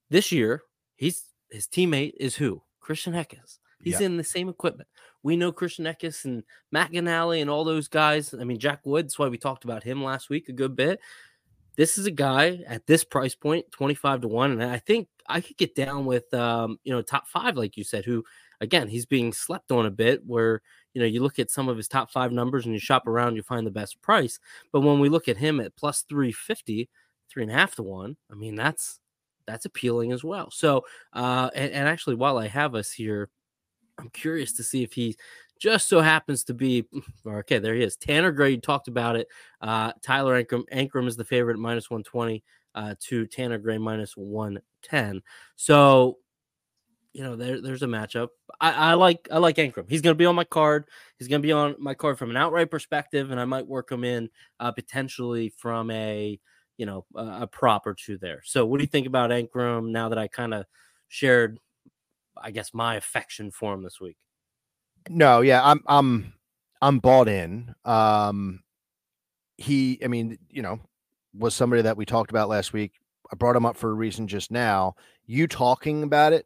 [0.10, 0.62] this year,
[0.96, 2.62] he's his teammate is who?
[2.80, 3.60] Christian Eckes.
[3.82, 4.90] He's in the same equipment.
[5.28, 6.42] We know Christian Eckes and
[6.74, 8.34] McAnally and all those guys.
[8.34, 11.02] I mean, Jack Woods, why we talked about him last week a good bit.
[11.76, 14.52] This is a guy at this price point, 25 to 1.
[14.54, 17.84] And I think I could get down with um, you know, top five, like you
[17.84, 18.24] said, who
[18.62, 20.62] again he's being slept on a bit where
[20.94, 23.36] you know you look at some of his top five numbers and you shop around,
[23.36, 24.40] you find the best price.
[24.72, 26.90] But when we look at him at plus 350,
[27.30, 29.02] three and a half to one, I mean, that's
[29.46, 30.52] that's appealing as well.
[30.52, 33.30] So, uh, and, and, actually, while I have us here,
[33.98, 35.16] I'm curious to see if he
[35.60, 36.86] just so happens to be
[37.28, 37.60] okay.
[37.60, 37.96] There he is.
[37.96, 39.28] Tanner Gray you talked about it.
[39.62, 42.44] Uh, Tyler Ankrum, Ankrum is the favorite minus 120
[42.76, 45.22] uh, to Tanner Gray minus 110.
[45.56, 46.20] So,
[47.14, 48.30] you know, there, there's a matchup.
[48.62, 49.90] I, I like I like Ankrum.
[49.90, 50.86] He's going to be on my card.
[51.18, 53.92] He's going to be on my card from an outright perspective, and I might work
[53.92, 54.30] him in
[54.60, 56.40] uh, potentially from a
[56.78, 58.42] you know a, a prop or two there.
[58.46, 60.66] So, what do you think about Ankrum now that I kind of
[61.08, 61.60] shared
[62.44, 64.18] I guess my affection for him this week.
[65.10, 66.34] No, yeah, I'm I'm
[66.82, 67.74] I'm bought in.
[67.86, 68.62] Um
[69.58, 70.80] he I mean, you know,
[71.34, 72.94] was somebody that we talked about last week
[73.32, 74.96] I brought him up for a reason just now.
[75.26, 76.46] You talking about it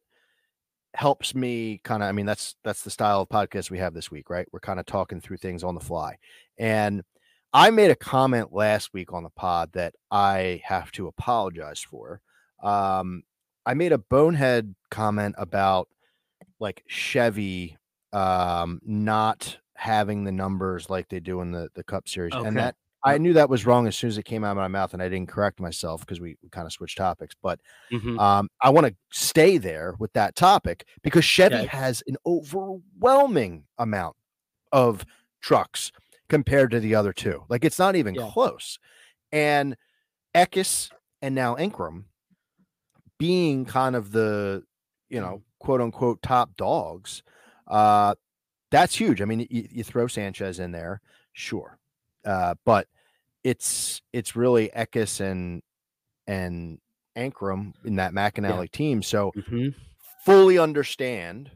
[0.94, 4.12] helps me kind of I mean that's that's the style of podcast we have this
[4.12, 4.48] week, right?
[4.52, 6.18] We're kind of talking through things on the fly.
[6.58, 7.04] And
[7.54, 12.22] I made a comment last week on the pod that I have to apologize for.
[12.64, 13.24] Um,
[13.66, 15.90] I made a bonehead comment about
[16.60, 17.78] like Chevy
[18.14, 22.44] um, not having the numbers like they do in the the Cup Series, Okay.
[22.44, 24.68] and that I knew that was wrong as soon as it came out of my
[24.68, 27.36] mouth, and I didn't correct myself because we, we kind of switched topics.
[27.42, 28.18] But Mhm.
[28.18, 31.66] um, I want to stay there with that topic because Chevy Okay.
[31.66, 34.18] has an overwhelming amount
[34.72, 35.06] of
[35.42, 35.92] trucks
[36.30, 37.46] compared to the other two.
[37.50, 38.32] Like it's not even Yeah.
[38.34, 38.80] close.
[39.32, 39.78] And
[40.36, 40.92] Eckes
[41.22, 42.06] and now Ankrum
[43.22, 44.64] being kind of the,
[45.10, 45.36] you Mm-hmm.
[45.36, 47.22] know, quote unquote top dogs,
[47.68, 48.16] uh,
[48.72, 49.22] that's huge.
[49.22, 51.02] I mean, you, you throw Sanchez in there,
[51.34, 51.80] sure.
[52.26, 52.88] Uh, but
[53.44, 55.62] it's it's really Eckes and
[56.28, 56.80] and
[57.18, 59.04] Ankrum in that McAnally team.
[59.04, 59.76] So Mhm.
[60.26, 61.52] fully understand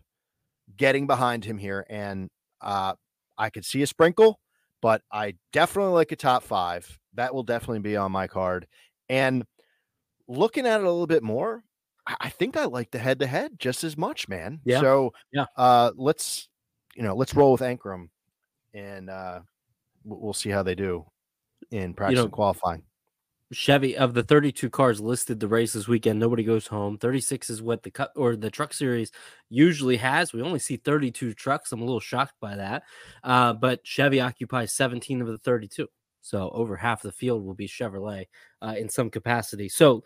[0.76, 1.86] getting behind him here.
[1.90, 2.30] And
[2.62, 2.96] uh,
[3.38, 4.40] I could see a sprinkle,
[4.82, 7.00] but I definitely like a top five.
[7.14, 8.68] That will definitely be on my card.
[9.10, 9.46] And
[10.28, 11.64] looking at it a little bit more,
[12.08, 14.60] I think I like the head to head just as much, man.
[14.64, 14.82] Yeah.
[14.82, 15.46] So Yeah.
[15.58, 16.50] uh, let's
[16.96, 18.10] you know let's roll with Ankrum,
[18.74, 19.42] and uh,
[20.04, 21.06] we'll see how they do
[21.72, 22.84] in practice and qualifying.
[23.54, 26.98] Chevy of the 32 cars listed the race this weekend, nobody goes home.
[26.98, 29.12] 36 is what the cut or the truck series
[29.50, 30.34] usually has.
[30.34, 31.72] We only see 32 trucks.
[31.72, 32.84] I'm a little shocked by that.
[33.24, 35.88] Uh, but Chevy occupies 17 of the 32.
[36.26, 38.26] So over half the field will be Chevrolet
[38.62, 39.70] uh, in some capacity.
[39.70, 40.04] So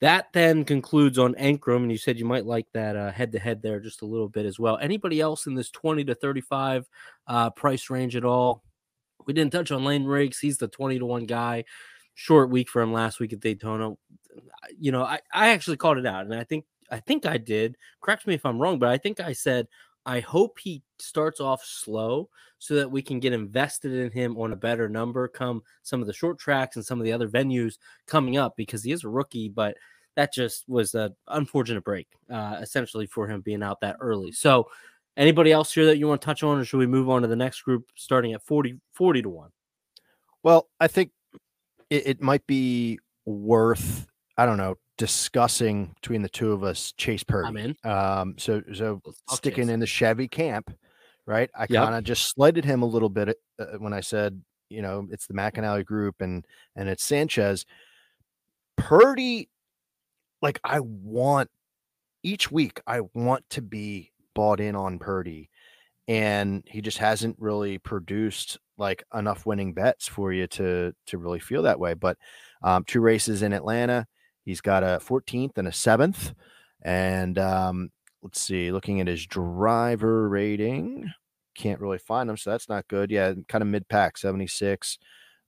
[0.00, 1.82] that then concludes on Ankrum.
[1.82, 4.46] And you said you might like that head to head there just a little bit
[4.46, 4.78] as well.
[4.78, 6.88] Anybody else in this 20 to 35
[7.28, 8.64] uh, price range at all?
[9.26, 10.40] We didn't touch on Layne Riggs.
[10.40, 11.64] He's the 20 to 1 guy
[12.14, 13.92] short week for him last week at Daytona.
[14.76, 17.76] You know, I, I actually called it out, and I think I think I did.
[18.00, 19.68] Correct me if I'm wrong, but I think I said
[20.06, 22.28] I hope he starts off slow
[22.58, 26.06] so that we can get invested in him on a better number come some of
[26.06, 27.74] the short tracks and some of the other venues
[28.06, 29.76] coming up because he is a rookie, but
[30.16, 34.32] that just was an unfortunate break, uh, essentially for him being out that early.
[34.32, 34.68] So
[35.16, 37.28] anybody else here that you want to touch on, or should we move on to
[37.28, 39.50] the next group starting at 40, 40 to 1?
[40.42, 41.12] Well, I think
[41.90, 47.24] it, it might be worth I don't know discussing between the two of us Chase
[47.24, 47.48] Purdy.
[47.48, 47.76] I'm in.
[47.90, 49.72] Um, so so sticking Chase.
[49.72, 50.76] in the Chevy camp,
[51.24, 51.48] right?
[51.58, 55.08] I kind of just slighted him a little bit uh, when I said, you know,
[55.10, 56.44] it's the McAnally group and
[56.76, 57.64] and it's Sanchez.
[58.76, 59.48] Purdy,
[60.42, 61.48] like I want
[62.22, 65.48] each week, I want to be bought in on Purdy,
[66.08, 71.40] and he just hasn't really produced like enough winning bets for you to to really
[71.40, 71.94] feel that way.
[71.94, 72.18] But
[72.62, 74.06] um, two races in Atlanta,
[74.44, 76.34] he's got a 14th and a seventh,
[76.82, 77.90] and um,
[78.22, 81.10] let's see, looking at his driver rating,
[81.54, 83.10] can't really find him, so that's not good.
[83.10, 84.98] Yeah, kind of mid pack, 76,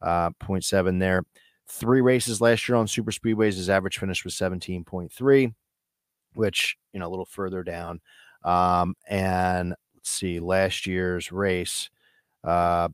[0.03, 1.25] uh, 0.7 there.
[1.69, 5.55] Three races last year on super speedways, his average finish was 17.3,
[6.35, 8.01] which you know a little further down.
[8.45, 11.89] Um, and let's see, last year's race,
[12.45, 12.89] uh,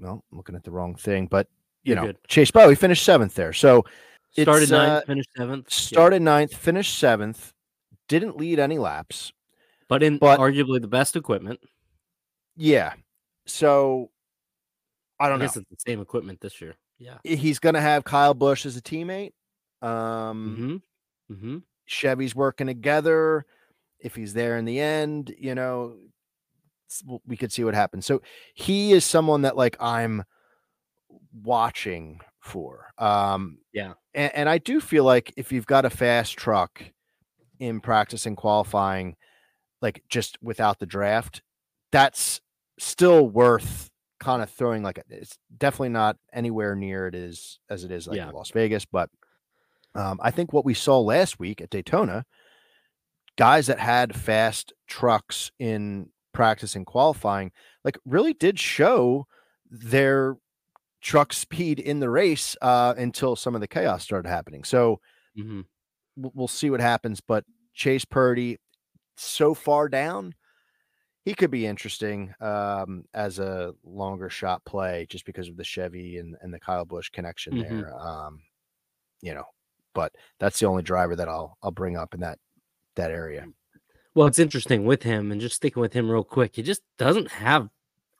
[0.00, 1.46] well, I'm looking at the wrong thing, but
[1.84, 2.18] you You're know, good.
[2.28, 3.52] Chase Bow, he finished seventh there.
[3.52, 3.84] So
[4.42, 5.66] Started it's, ninth, uh, finished seventh.
[5.68, 5.74] Yeah.
[5.74, 7.52] started ninth, finished seventh,
[8.08, 9.32] didn't lead any laps.
[9.88, 11.60] but in but- arguably the best equipment.
[12.56, 12.94] Yeah.
[13.46, 14.10] So
[15.20, 15.44] I I, don't know.
[15.44, 16.74] guess it's the same equipment this year.
[16.98, 17.18] Yeah.
[17.24, 19.32] He's going to have Kyle Busch as a teammate.
[19.82, 20.80] Um,
[21.30, 21.34] Mm-hmm.
[21.34, 21.58] Mm-hmm.
[21.86, 23.44] Chevy's working together.
[23.98, 25.96] If he's there in the end, you know,
[27.26, 28.06] we could see what happens.
[28.06, 28.22] So
[28.54, 30.24] he is someone that like I'm
[31.42, 32.92] watching for.
[32.98, 33.94] Um, Yeah.
[34.14, 36.82] and, and I do feel like if you've got a fast truck
[37.58, 39.16] in practice and qualifying,
[39.80, 41.42] like just without the draft,
[41.90, 42.40] that's
[42.78, 43.90] still worth
[44.20, 48.06] kind of throwing like a, it's definitely not anywhere near it is as it is
[48.06, 48.28] like Yeah.
[48.28, 49.10] in Las Vegas, but
[49.94, 52.24] um, I think what we saw last week at Daytona,
[53.36, 57.52] guys that had fast trucks in practice and qualifying,
[57.84, 59.26] like really did show
[59.70, 60.36] their
[61.04, 64.64] truck speed in the race uh, until some of the chaos started happening.
[64.64, 65.00] So
[65.36, 65.60] Mm-hmm.
[66.16, 67.20] we'll, we'll see what happens.
[67.20, 68.58] But Chase Purdy,
[69.16, 70.34] so far down,
[71.24, 76.18] he could be interesting um, as a longer shot play just because of the Chevy
[76.18, 77.58] and, and the Kyle Busch connection Mhm.
[77.58, 77.94] there.
[77.98, 78.42] Um,
[79.22, 79.44] you know,
[79.94, 82.38] but that's the only driver that I'll I'll bring up in that
[82.96, 83.48] that area.
[84.14, 86.56] Well, it's interesting with him, and just sticking with him real quick.
[86.56, 87.68] He just doesn't have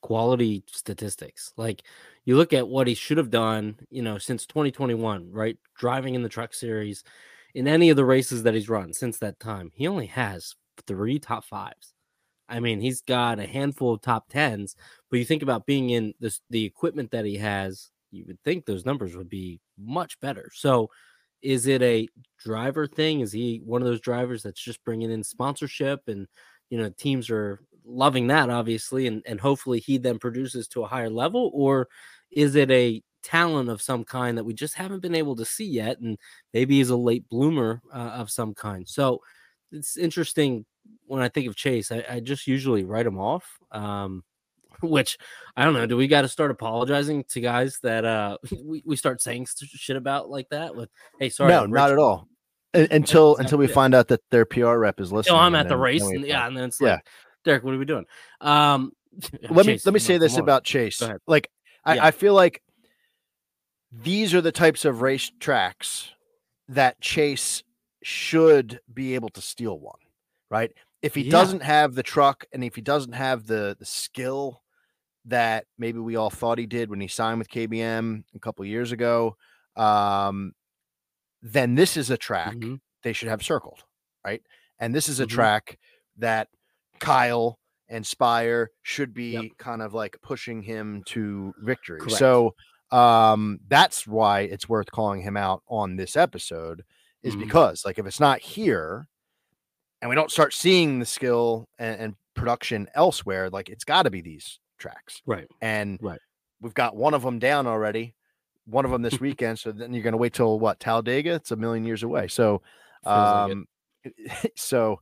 [0.02, 1.52] quality statistics.
[1.56, 1.82] Like
[2.24, 5.58] you look at what he should have done, you know, since 2021, right?
[5.78, 7.04] Driving in the truck series
[7.54, 10.54] in any of the races that he's run since that time, he only has
[10.86, 11.94] three top fives.
[12.48, 14.76] I mean, he's got a handful of top tens,
[15.10, 18.64] but you think about being in this the equipment that he has, you would think
[18.66, 20.50] those numbers would be much better.
[20.52, 20.90] So,
[21.42, 22.08] is it a
[22.38, 23.20] driver thing?
[23.20, 26.26] Is he one of those drivers that's just bringing in sponsorship and
[26.70, 30.86] you know teams are loving that obviously and and hopefully he then produces to a
[30.86, 31.86] higher level or
[32.34, 35.64] is it a talent of some kind that we just haven't been able to see
[35.64, 36.18] yet and
[36.52, 39.18] maybe he's a late bloomer uh, of some kind so
[39.72, 40.66] it's interesting
[41.06, 44.24] when i think of chase i, I just usually write him off um,
[44.82, 45.16] which
[45.56, 48.96] i don't know do we got to start apologizing to guys that uh we, we
[48.96, 52.28] start saying shit about like that with hey sorry no not at all
[52.90, 55.36] until until we find out that their PR rep is listening.
[55.36, 56.98] Oh, I'm at the race, and, yeah, and then it's like, yeah.
[57.44, 58.04] Derek, what are we doing?
[58.40, 58.92] Um,
[59.48, 61.00] let Chase, me let me say this about Chase.
[61.26, 61.48] Like,
[61.84, 62.06] I, yeah.
[62.06, 62.62] I feel like
[63.92, 66.10] these are the types of race tracks
[66.68, 67.62] that Chase
[68.02, 69.98] should be able to steal one,
[70.50, 70.72] right?
[71.02, 71.30] If he yeah.
[71.30, 74.62] doesn't have the truck and if he doesn't have the the skill
[75.26, 78.92] that maybe we all thought he did when he signed with KBM a couple years
[78.92, 79.36] ago,
[79.76, 80.52] um,
[81.42, 82.76] then this is a track mm-hmm.
[83.02, 83.84] they should have circled,
[84.24, 84.42] right?
[84.78, 85.34] And this is a mm-hmm.
[85.34, 85.78] track
[86.18, 86.48] that
[86.98, 87.58] Kyle
[87.88, 89.44] and Spire should be yep.
[89.58, 92.00] kind of like pushing him to victory.
[92.00, 92.18] Correct.
[92.18, 92.54] So
[92.90, 96.84] um that's why it's worth calling him out on this episode
[97.22, 97.44] is mm-hmm.
[97.44, 99.08] because like if it's not here
[100.02, 104.10] and we don't start seeing the skill and, and production elsewhere like it's got to
[104.10, 106.20] be these tracks right and right
[106.60, 108.14] we've got one of them down already
[108.66, 109.58] one of them this weekend.
[109.58, 111.34] So then you're going to wait till what Talladega?
[111.34, 112.28] It's a million years away.
[112.28, 112.62] So,
[113.04, 113.66] um,
[114.04, 115.00] like so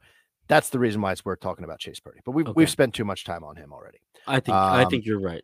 [0.53, 2.21] that's the reason why it's worth talking about Chase Purdy.
[2.25, 2.55] But we've okay.
[2.55, 3.99] we've spent too much time on him already.
[4.27, 5.43] I think um, I think you're right.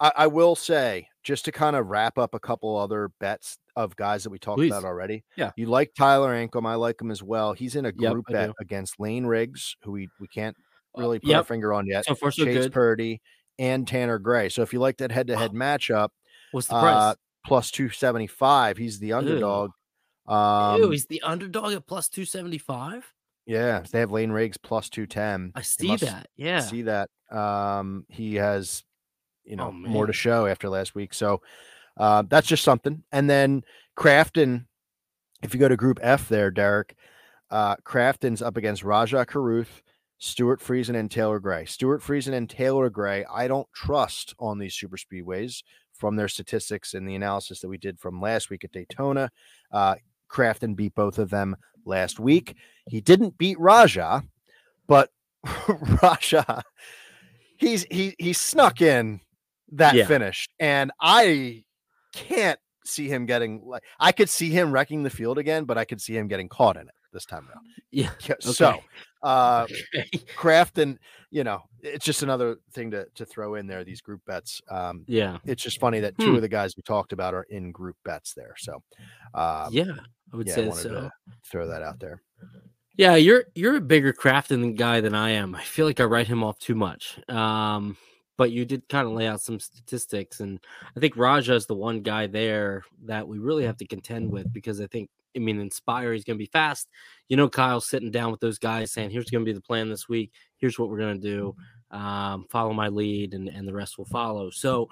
[0.00, 3.96] I, I, will say just to kind of wrap up a couple other bets of
[3.96, 4.70] guys that we talked Please.
[4.70, 5.24] about already.
[5.36, 6.66] Yeah, you like Tyler Ankrum.
[6.66, 7.52] I like him as well.
[7.52, 10.56] He's in a group yep, bet against Layne Riggs, who we we can't
[10.96, 11.38] uh, really put yep.
[11.38, 12.04] our finger on yet.
[12.06, 12.72] So far, so Chase good.
[12.72, 13.20] Purdy
[13.58, 14.48] and Tanner Gray.
[14.48, 16.10] So if you like that head to head matchup,
[16.52, 16.94] What's the price?
[16.94, 18.76] Uh, plus 275.
[18.76, 19.70] He's the underdog.
[20.28, 20.34] Ew.
[20.34, 23.12] Um, Ew, he's the underdog at plus 275.
[23.48, 25.52] Yeah, they have Layne Riggs plus 210.
[25.54, 26.28] I see that.
[26.36, 26.60] Yeah.
[26.60, 27.08] See that.
[27.30, 28.84] Um, he has,
[29.44, 31.14] you know, oh, more to show after last week.
[31.14, 31.40] So
[31.96, 33.02] uh, that's just something.
[33.10, 33.62] And then
[33.96, 34.66] Crafton,
[35.42, 36.94] if you go to Group F there, Derek,
[37.50, 39.80] uh, Crafton's up against Rajah Caruth,
[40.18, 41.64] Stewart Friesen, and Taylor Gray.
[41.64, 45.62] Stewart Friesen and Taylor Gray, I don't trust on these super speedways
[45.94, 49.30] from their statistics and the analysis that we did from last week at Daytona.
[49.72, 49.94] Uh,
[50.30, 52.56] Crafton beat both of them last week.
[52.88, 54.22] He didn't beat Rajah,
[54.86, 55.10] but
[56.02, 56.62] Rajah,
[57.56, 59.20] he's he he snuck in
[59.72, 60.06] that yeah.
[60.06, 61.64] finish, and I
[62.12, 65.84] can't see him getting like I could see him wrecking the field again, but I
[65.84, 67.64] could see him getting caught in it this time around.
[67.90, 68.10] Yeah.
[68.22, 68.34] Okay.
[68.40, 68.78] So
[69.22, 70.08] uh okay.
[70.36, 70.98] Crafton,
[71.30, 74.60] you know, it's just another thing to to throw in there, these group bets.
[74.70, 76.36] Um yeah, it's just funny that two hmm.
[76.36, 78.54] of the guys we talked about are in group bets there.
[78.58, 78.82] So
[79.34, 79.94] um, yeah,
[80.32, 81.10] I would yeah, say I so.
[81.50, 82.22] throw that out there.
[82.96, 85.54] Yeah, you're you're a bigger Crafton guy than I am.
[85.54, 87.18] I feel like I write him off too much.
[87.28, 87.96] Um
[88.38, 90.58] but you did kind of lay out some statistics and
[90.96, 94.50] I think Rajah is the one guy there that we really have to contend with
[94.50, 96.88] because I think I mean, Inspire, he's going to be fast.
[97.28, 99.88] You know, Kyle's sitting down with those guys saying, here's going to be the plan
[99.88, 100.32] this week.
[100.56, 101.56] Here's what we're going to do.
[101.90, 104.50] Um, follow my lead, and, and the rest will follow.
[104.50, 104.88] So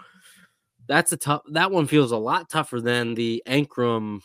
[0.87, 4.21] that's a tough, that one feels a lot tougher than the Ankrum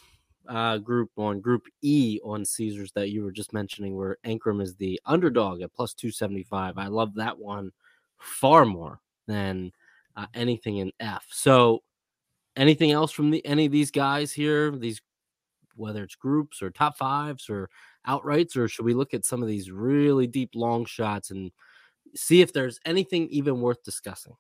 [0.48, 4.76] uh, group on Group E on Caesars that you were just mentioning, where Ankrum is
[4.76, 6.78] the underdog at plus 275.
[6.78, 7.72] I love that one
[8.20, 9.72] far more than
[10.16, 11.26] uh, anything in F.
[11.30, 11.84] So,
[12.56, 14.72] anything else from the any of these guys here?
[14.72, 15.02] These
[15.76, 17.70] whether it's groups or top fives or
[18.08, 21.52] outrights, or should we look at some of these really deep long shots and
[22.16, 24.36] see if there's anything even worth discussing?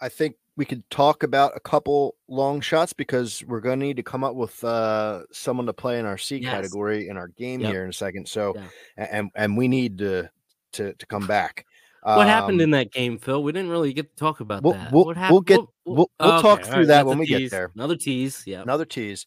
[0.00, 3.96] I think we could talk about a couple long shots because we're going to need
[3.96, 6.52] to come up with uh, someone to play in our C yes.
[6.52, 7.72] category in our game yep.
[7.72, 8.28] here in a second.
[8.28, 9.08] So, yeah.
[9.10, 10.28] and and we need to
[10.72, 11.66] to to come back.
[12.02, 13.42] What um, happened in that game, Phil?
[13.42, 14.92] We didn't really get to talk about we'll, that.
[14.92, 15.34] We'll, what happened?
[15.34, 17.38] We'll get we'll, we'll, okay, talk through right, that when we tease.
[17.38, 17.70] get there.
[17.76, 18.62] Another tease, yeah.
[18.62, 19.26] Another tease.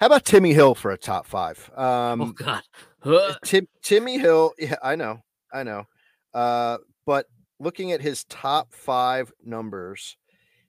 [0.00, 1.70] How about Timmy Hill for a top five?
[1.74, 2.62] Oh, um, oh God,
[3.44, 4.52] Tim, Timmy Hill.
[4.58, 5.84] Yeah, I know, I know.
[6.34, 7.26] Uh, but
[7.58, 10.18] looking at his top five numbers,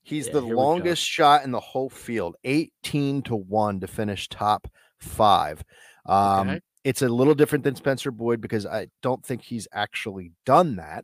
[0.04, 4.70] he's yeah, the longest shot in the whole field, eighteen to one to finish top
[5.00, 5.64] five.
[6.06, 6.62] Um, okay.
[6.86, 11.04] It's a little different than Spencer Boyd because I don't think he's actually done that,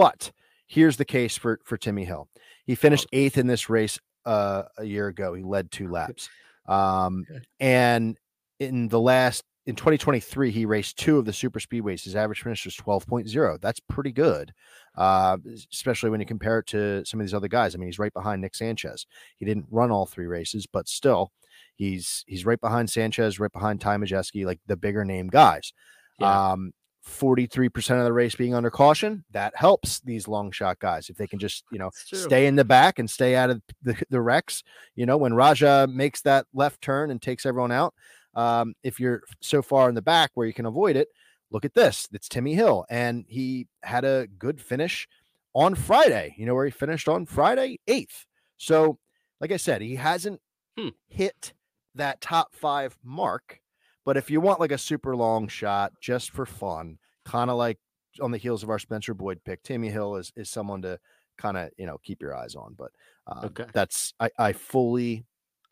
[0.00, 0.32] but
[0.66, 2.28] here's the case for for Timmy Hill.
[2.64, 5.34] He finished eighth in this race uh, a year ago.
[5.34, 6.30] He led two laps,
[6.66, 7.26] um,
[7.58, 8.16] and
[8.58, 12.02] in the last in 2023, he raced two of the super speedways.
[12.02, 13.60] His average finish was 12.0.
[13.60, 14.54] That's pretty good,
[14.96, 15.36] uh,
[15.70, 17.74] especially when you compare it to some of these other guys.
[17.74, 19.06] I mean, he's right behind Nick Sanchez.
[19.36, 21.30] He didn't run all three races, but still,
[21.76, 25.74] he's he's right behind Sanchez, right behind Ty Majeski, like the bigger name guys.
[26.18, 26.52] Yeah.
[26.52, 26.72] Um,
[27.10, 31.26] 43% of the race being under caution that helps these long shot guys if they
[31.26, 34.62] can just you know stay in the back and stay out of the, the wrecks
[34.94, 37.94] you know when rajah makes that left turn and takes everyone out
[38.34, 41.08] um, if you're so far in the back where you can avoid it,
[41.50, 42.08] look at this.
[42.12, 45.08] It's Timmy Hill, and he had a good finish
[45.54, 46.34] on Friday.
[46.38, 48.26] You know where he finished on Friday, eighth.
[48.56, 48.98] So,
[49.40, 50.40] like I said, he hasn't
[50.78, 50.88] hmm.
[51.08, 51.54] hit
[51.94, 53.59] that top five mark.
[54.10, 57.78] But if you want like a super long shot just for fun, kind of like
[58.20, 60.98] on the heels of our Spencer Boyd pick, Timmy Hill is is someone to
[61.38, 62.74] kind of you know keep your eyes on.
[62.76, 62.90] But
[63.28, 63.66] um, okay.
[63.72, 65.26] that's I, I fully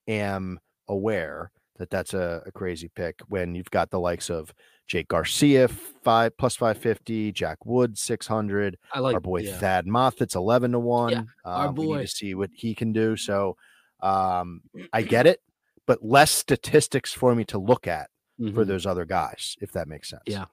[0.06, 4.54] am aware that that's a, a, crazy pick when you've got the likes of
[4.86, 8.78] Jake Garcia five plus five fifty, Jack Wood six hundred.
[8.92, 9.58] I like our boy yeah.
[9.58, 11.10] Thad Moffitt's eleven to one.
[11.10, 11.82] Yeah, our boy.
[11.82, 13.16] Um, we need to see what he can do.
[13.16, 13.56] So
[14.00, 14.60] um,
[14.92, 15.40] I get it,
[15.88, 18.10] but less statistics for me to look at
[18.40, 18.54] mm-hmm.
[18.54, 20.22] for those other guys, if that makes sense.
[20.26, 20.46] Yeah,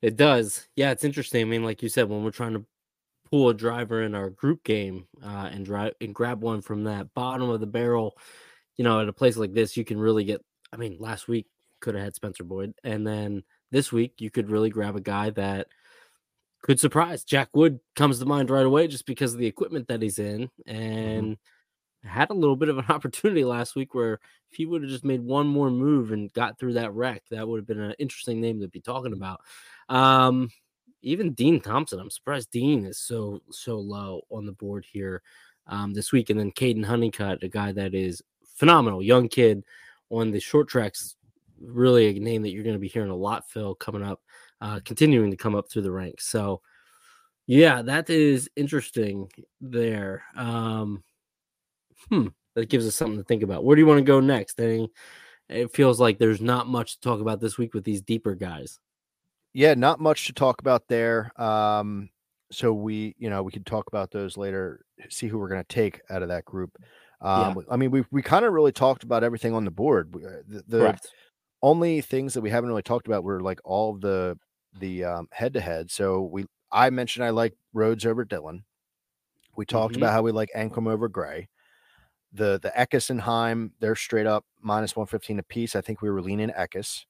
[0.00, 0.68] it does.
[0.76, 1.42] Yeah, it's interesting.
[1.42, 2.64] I mean, like you said, when we're trying to
[3.30, 7.14] pull a driver in our group game uh, and drive and grab one from that
[7.14, 8.16] bottom of the barrel
[8.76, 10.42] you know, at a place like this, you can really get.
[10.72, 11.46] I mean, last week
[11.80, 15.30] could have had Spencer Boyd, and then this week you could really grab a guy
[15.30, 15.68] that
[16.62, 17.24] could surprise.
[17.24, 20.48] Jack Wood comes to mind right away just because of the equipment that he's in,
[20.66, 20.70] mm-hmm.
[20.70, 21.32] and mm-hmm.
[22.04, 24.14] Had a little bit of an opportunity last week where
[24.50, 27.46] if he would have just made one more move and got through that wreck, that
[27.46, 29.40] would have been an interesting name to be talking about.
[29.88, 30.50] Um,
[31.02, 35.22] even Dean Thompson, I'm surprised Dean is so so low on the board here
[35.66, 38.22] um, this week, and then Caden Honeycutt, a guy that is
[38.54, 39.64] phenomenal young kid
[40.10, 41.16] on the short tracks.
[41.60, 44.20] Really a name that you're going to be hearing a lot, Phil, coming up,
[44.60, 46.26] uh, continuing to come up through the ranks.
[46.26, 46.60] So,
[47.46, 49.30] yeah, that is interesting
[49.60, 50.24] there.
[50.36, 51.04] Um,
[52.08, 53.64] hmm, that gives us something to think about.
[53.64, 54.60] Where do you want to go next?
[54.60, 54.88] I mean,
[55.48, 58.78] it feels like there's not much to talk about this week with these deeper guys.
[59.52, 61.30] Yeah, not much to talk about there.
[61.40, 62.08] Um,
[62.50, 64.84] so we, you know, we can talk about those later.
[65.08, 66.76] See who we're going to take out of that group.
[67.20, 67.62] Um, yeah.
[67.70, 70.14] I mean, we we kind of really talked about everything on the board.
[70.14, 71.00] Uh, the, the
[71.62, 74.38] only things that we haven't really talked about were like all of the
[74.78, 75.90] the um, head to head.
[75.90, 78.64] So we I mentioned I like Rhodes over Dillon.
[79.56, 80.02] We talked mm-hmm.
[80.02, 81.48] about how we like Ankrum over Gray.
[82.32, 85.76] The the Eckes and Heim, they're straight up minus 115 a piece.
[85.76, 87.04] I think we were leaning Eckes.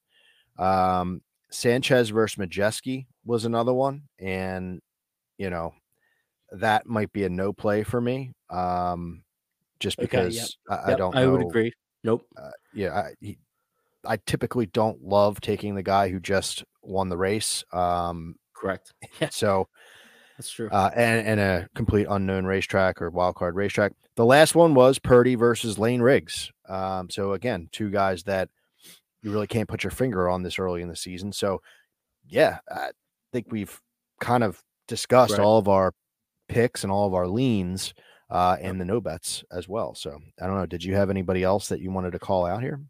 [0.57, 4.03] Um, Sanchez versus Majeski was another one.
[4.19, 4.81] And,
[5.37, 5.73] you know,
[6.51, 8.33] that might be a no play for me.
[8.49, 9.23] Um,
[9.79, 10.49] just because okay, yep.
[10.69, 11.15] I, yep, I, don't.
[11.15, 11.73] Know, I would agree.
[12.03, 12.25] Nope.
[12.35, 13.37] Uh, yeah, I, he,
[14.05, 17.63] I typically don't love taking the guy who just won the race.
[17.71, 18.93] Um, Correct.
[19.21, 19.29] Yeah.
[19.29, 19.67] So
[20.37, 20.69] that's true.
[20.71, 23.93] Uh, and, and a complete unknown racetrack or wild card racetrack.
[24.15, 26.51] The last one was Purdy versus Layne Riggs.
[26.67, 28.49] Um, so again, two guys that
[29.21, 31.31] you really can't put your finger on this early in the season.
[31.31, 31.61] So
[32.27, 32.91] yeah, I
[33.31, 33.79] think we've
[34.19, 35.39] kind of discussed right.
[35.39, 35.93] all of our
[36.47, 37.93] picks and all of our leans
[38.29, 39.95] uh, and the no bets as well.
[39.95, 40.65] So I don't know.
[40.65, 42.81] Did you have anybody else that you wanted to call out here?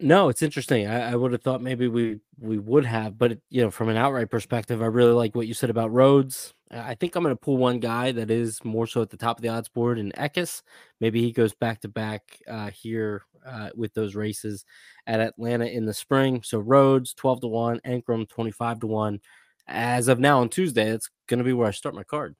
[0.00, 0.86] No, it's interesting.
[0.86, 3.96] I, I would have thought maybe we we would have, but you know, from an
[3.96, 6.54] outright perspective, I really like what you said about Rhodes.
[6.70, 9.38] I think I'm going to pull one guy that is more so at the top
[9.38, 10.62] of the odds board in Eckes.
[11.00, 14.64] Maybe he goes back to back uh, here uh, with those races
[15.06, 16.42] at Atlanta in the spring.
[16.42, 19.20] So Rhodes 12 to 1, Ankrum 25 to 1.
[19.66, 22.34] As of now on Tuesday, it's going to be where I start my card.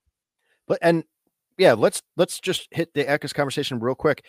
[0.66, 1.04] But and
[1.56, 4.24] yeah, let's let's just hit the Eckes conversation real quick.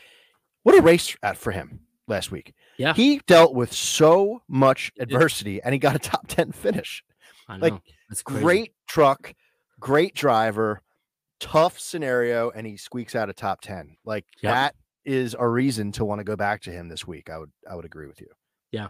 [0.64, 2.54] What a race at for him last week.
[2.78, 2.94] Yeah.
[2.94, 7.04] He dealt with so much adversity and he got a top 10 finish.
[7.48, 7.74] Like
[8.10, 9.34] That's great truck,
[9.80, 10.82] great driver,
[11.40, 13.98] tough scenario, and he squeaks out a top 10.
[14.06, 14.54] Like yep.
[14.54, 14.76] that
[15.06, 17.30] is a reason to want to go back to him this week.
[17.30, 18.28] I would I would agree with you.
[18.72, 18.90] Yeah.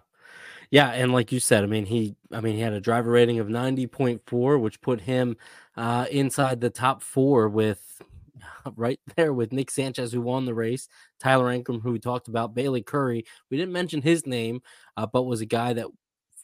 [0.71, 3.39] Yeah, and like you said, I mean he I mean he had a driver rating
[3.39, 5.37] of 90.4 which put him
[5.75, 8.01] uh inside the top 4 with
[8.75, 10.87] right there with Nick Sanchez, who won the race,
[11.19, 13.25] Tyler Ankrum, who we talked about, Bailey Currey.
[13.49, 14.61] We didn't mention his name,
[14.97, 15.87] uh, but was a guy that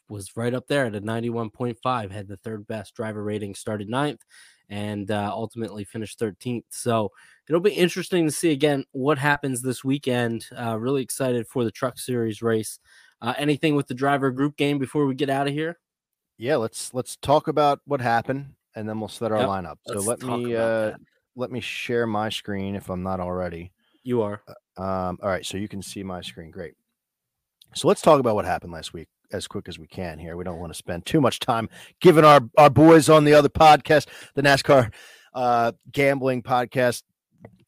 [0.09, 4.21] was right up there at a 91.5, had the third best driver rating, started ninth,
[4.69, 6.65] and uh, ultimately finished 13th.
[6.69, 7.11] So
[7.47, 10.47] it'll be interesting to see again what happens this weekend.
[10.57, 12.79] Uh, really excited for the Truck Series race.
[13.21, 15.79] Uh, anything with the driver group game before we get out of here?
[16.37, 19.77] Yeah, let's let's talk about what happened, and then we'll set our yep, lineup.
[19.87, 20.93] So let me uh,
[21.35, 23.71] let me share my screen if I'm not already.
[24.03, 24.41] You are.
[24.77, 26.51] Um, all right, so you can see my screen.
[26.51, 26.73] Great.
[27.73, 30.35] So let's talk about what happened last week as quick as we can here.
[30.37, 31.69] We don't want to spend too much time
[32.01, 34.91] giving our, our boys on the other podcast, the NASCAR
[35.33, 37.03] uh, gambling podcast,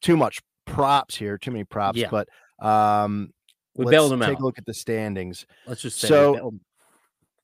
[0.00, 1.98] too much props here, too many props.
[1.98, 2.08] Yeah.
[2.10, 2.28] But
[2.64, 3.32] um,
[3.76, 4.40] We let's bailed them take out.
[4.40, 5.46] a look at the standings.
[5.66, 6.54] Let's just say So-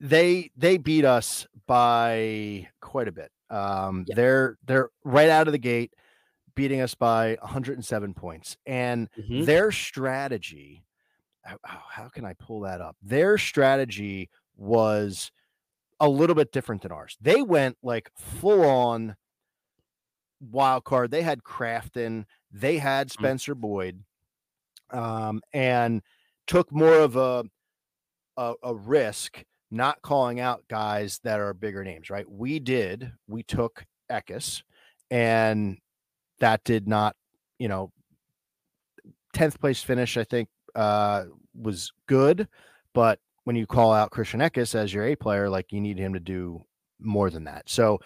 [0.00, 3.30] they they beat us by quite a bit.
[3.50, 4.14] Um, Yeah.
[4.16, 5.92] they're they're right out of the gate,
[6.54, 9.46] beating us by 107 points, and Mhm.
[9.46, 10.84] their strategy.
[11.44, 12.96] How, how can I pull that up?
[13.02, 15.30] Their strategy was
[16.00, 17.16] a little bit different than ours.
[17.20, 19.16] They went like full on
[20.40, 21.10] wild card.
[21.10, 23.22] They had Crafton, they had Mm-hmm.
[23.22, 24.02] Spencer Boyd,
[24.90, 26.02] um, and
[26.46, 27.44] took more of a,
[28.36, 32.10] a a risk not calling out guys that are bigger names.
[32.10, 32.28] Right?
[32.30, 33.12] We did.
[33.26, 34.62] We took Eckes,
[35.10, 35.78] and
[36.40, 37.16] that did not,
[37.58, 37.92] you know,
[39.32, 40.16] tenth place finish.
[40.16, 42.48] I think uh, was good,
[42.92, 46.14] but when you call out Christian Eckes as your A player, like you need him
[46.14, 46.64] to do
[46.98, 47.68] more than that.
[47.68, 48.00] So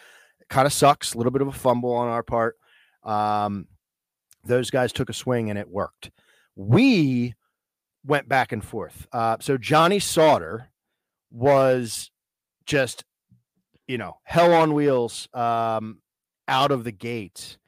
[0.49, 1.14] kind of sucks.
[1.14, 2.57] A little bit of a fumble on our part.
[3.05, 3.66] Um,
[4.45, 6.11] those guys took a swing and it worked.
[6.57, 7.35] We
[8.05, 9.07] went back and forth.
[9.12, 10.71] Uh, so Johnny Sauter
[11.31, 12.11] was
[12.66, 13.05] just,
[13.87, 15.99] you know, hell on wheels um,
[16.49, 17.59] out of the gate,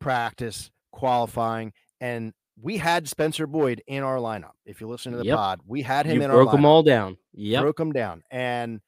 [0.00, 4.52] practice, qualifying, and we had Spencer Boyd in our lineup.
[4.64, 5.36] If you listen to the Yep.
[5.36, 7.16] pod, we had him you in broke our them lineup all down.
[7.32, 8.80] Yeah, broke them down and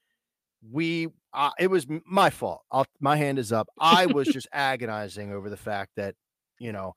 [0.73, 5.33] we uh, it was my fault I'll, my hand is up i was just agonizing
[5.33, 6.14] over the fact that
[6.59, 6.95] you know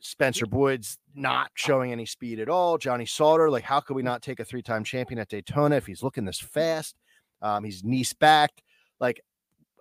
[0.00, 4.22] spencer boyd's not showing any speed at all johnny sauter like how could we not
[4.22, 6.96] take a three-time champion at daytona if he's looking this fast
[7.42, 8.62] um, he's nice backed
[8.98, 9.20] like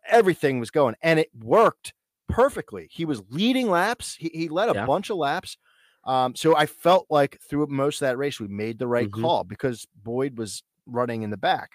[0.10, 1.94] everything was going and it worked
[2.28, 4.86] perfectly he was leading laps he, he led a Yeah.
[4.86, 5.58] bunch of laps
[6.06, 9.22] um, so i felt like through most of that race we made the right Mhm.
[9.22, 11.72] call because boyd was running in the back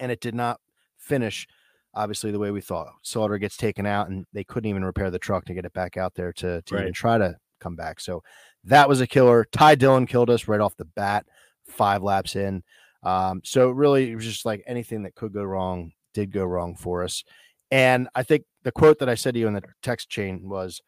[0.00, 0.60] and it did not
[0.98, 1.46] finish
[1.94, 2.88] obviously the way we thought.
[3.00, 5.96] Sauter gets taken out and they couldn't even repair the truck to get it back
[5.96, 8.00] out there to, to even try to come back.
[8.00, 8.22] So
[8.64, 9.46] that was a killer.
[9.50, 11.24] Ty Dillon killed us right off the bat,
[11.66, 12.62] five laps in.
[13.02, 16.76] Um, so really it was just like anything that could go wrong did go wrong
[16.76, 17.24] for us.
[17.70, 20.82] And I think the quote that I said to you in the text chain was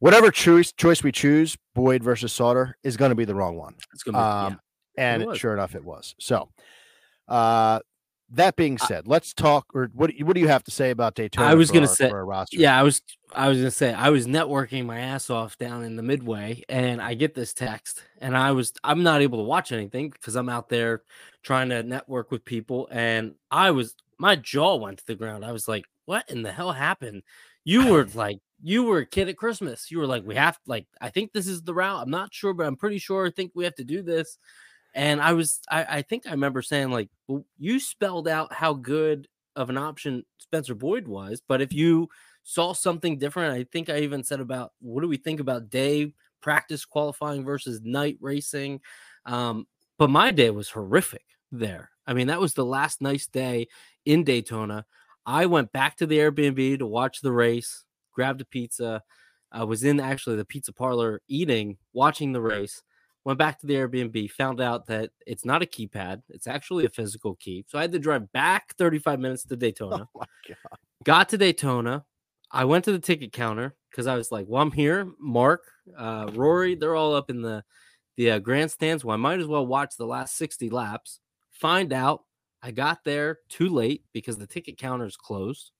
[0.00, 3.74] whatever choice choice we choose, Boyd versus Sauter is going to be the wrong one.
[3.94, 4.46] It's gonna be, yeah.
[4.46, 4.60] Um,
[4.98, 5.38] and was.
[5.38, 6.14] sure enough, it was.
[6.18, 6.50] So,
[7.28, 7.78] uh,
[8.32, 9.66] that being I- said, let's talk.
[9.74, 10.10] Or what?
[10.10, 11.48] do you- What do you have to say about Daytona?
[11.48, 12.56] I was say- for our roster.
[12.56, 15.96] Yeah, I was I was gonna say I was networking my ass off down in
[15.96, 19.70] the midway and I get this text and I was I'm not able to watch
[19.72, 21.02] anything because I'm out there
[21.42, 25.44] trying to network with people and I was my jaw went to the ground.
[25.44, 27.22] I was like, what in the hell happened?
[27.64, 29.90] You were like you were a kid at Christmas.
[29.90, 32.02] You were like, we have like I think this is the route.
[32.02, 34.38] I'm not sure, but I'm pretty sure I think we have to do this.
[34.94, 38.74] And I was I, I think I remember saying like well, you spelled out how
[38.74, 42.08] good of an option Spencer Boyd was, but if you
[42.42, 43.54] saw something different.
[43.54, 47.80] I think I even said about what do we think about day practice qualifying versus
[47.82, 48.80] night racing.
[49.26, 49.66] Um,
[49.98, 51.90] but my day was horrific there.
[52.06, 53.68] I mean, that was the last nice day
[54.04, 54.86] in Daytona.
[55.26, 59.02] I went back to the Airbnb to watch the race, grabbed a pizza.
[59.52, 62.82] I was in actually the pizza parlor eating, watching the race.
[63.24, 66.88] Went back to the Airbnb, found out that it's not a keypad, it's actually a
[66.90, 67.66] physical key.
[67.68, 70.78] So I had to drive back 35 minutes to Daytona Oh my god.
[71.04, 72.04] got to Daytona.
[72.50, 75.62] I went to the ticket counter because I was like, "Well, I'm here." Mark,
[75.96, 77.62] uh, Rory, they're all up in the
[78.16, 79.04] the uh, grandstands.
[79.04, 81.20] Well, I might as well watch the last 60 laps.
[81.50, 82.24] Find out
[82.62, 85.72] I got there too late because the ticket counter is closed.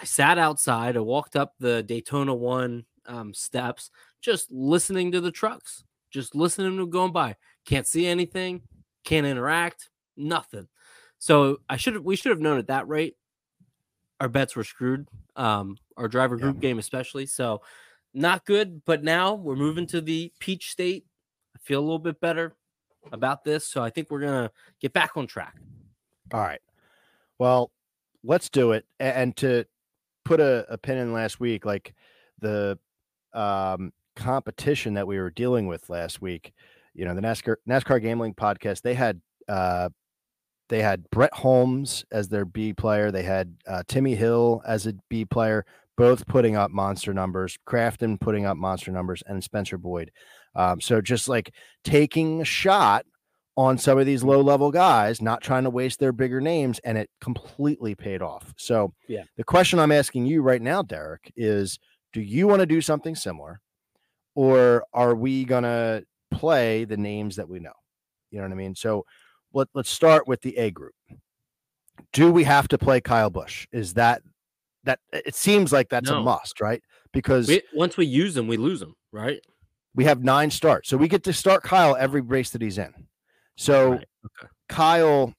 [0.00, 0.96] I sat outside.
[0.96, 3.90] I walked up the Daytona One um, steps,
[4.22, 7.36] just listening to the trucks, just listening to them going by.
[7.66, 8.62] Can't see anything,
[9.04, 10.68] can't interact, nothing.
[11.18, 13.16] So I should have we should have known at that rate
[14.20, 15.08] our bets were screwed.
[15.36, 16.42] Um, our driver Yeah.
[16.42, 17.26] group game especially.
[17.26, 17.62] So
[18.12, 18.84] not good.
[18.84, 21.06] But now we're moving to the peach state.
[21.56, 22.54] I feel a little bit better
[23.12, 23.66] about this.
[23.66, 25.56] So I think we're gonna get back on track.
[26.32, 26.60] All right.
[27.38, 27.70] Well,
[28.22, 28.84] let's do it.
[28.98, 29.64] And to
[30.24, 31.94] put a, a pin in last week, like
[32.40, 32.78] the
[33.32, 36.52] um, competition that we were dealing with last week,
[36.94, 39.88] you know, the NASCAR NASCAR gambling podcast, they had uh,
[40.68, 43.10] they had Brett Holmes as their B player.
[43.10, 45.66] They had uh, Timmy Hill as a B player,
[45.96, 47.58] both putting up monster numbers.
[47.66, 50.10] Crafton putting up monster numbers, and Spencer Boyd.
[50.54, 51.52] Um, so just like
[51.84, 53.04] taking a shot
[53.60, 56.96] on some of these low level guys, not trying to waste their bigger names, and
[56.96, 58.54] it completely paid off.
[58.56, 59.24] So, Yeah.
[59.36, 61.78] the question I'm asking you right now, Derek, is
[62.12, 63.60] Do you want to do something similar,
[64.34, 67.74] or are we gonna play the names that we know?
[68.30, 68.74] You know what I mean?
[68.74, 69.04] So
[69.52, 70.94] let, let's start with the A group.
[72.12, 73.66] Do we have to play Kyle Busch?
[73.72, 74.22] Is that
[74.84, 76.18] that it seems like that's No.
[76.18, 76.82] a must, right?
[77.12, 79.40] Because We, once we use them, we lose them, right?
[79.94, 80.88] we have nine starts.
[80.88, 82.92] So we get to start Kyle every race that he's in.
[83.56, 84.48] So Right, okay.
[84.68, 85.34] Kyle,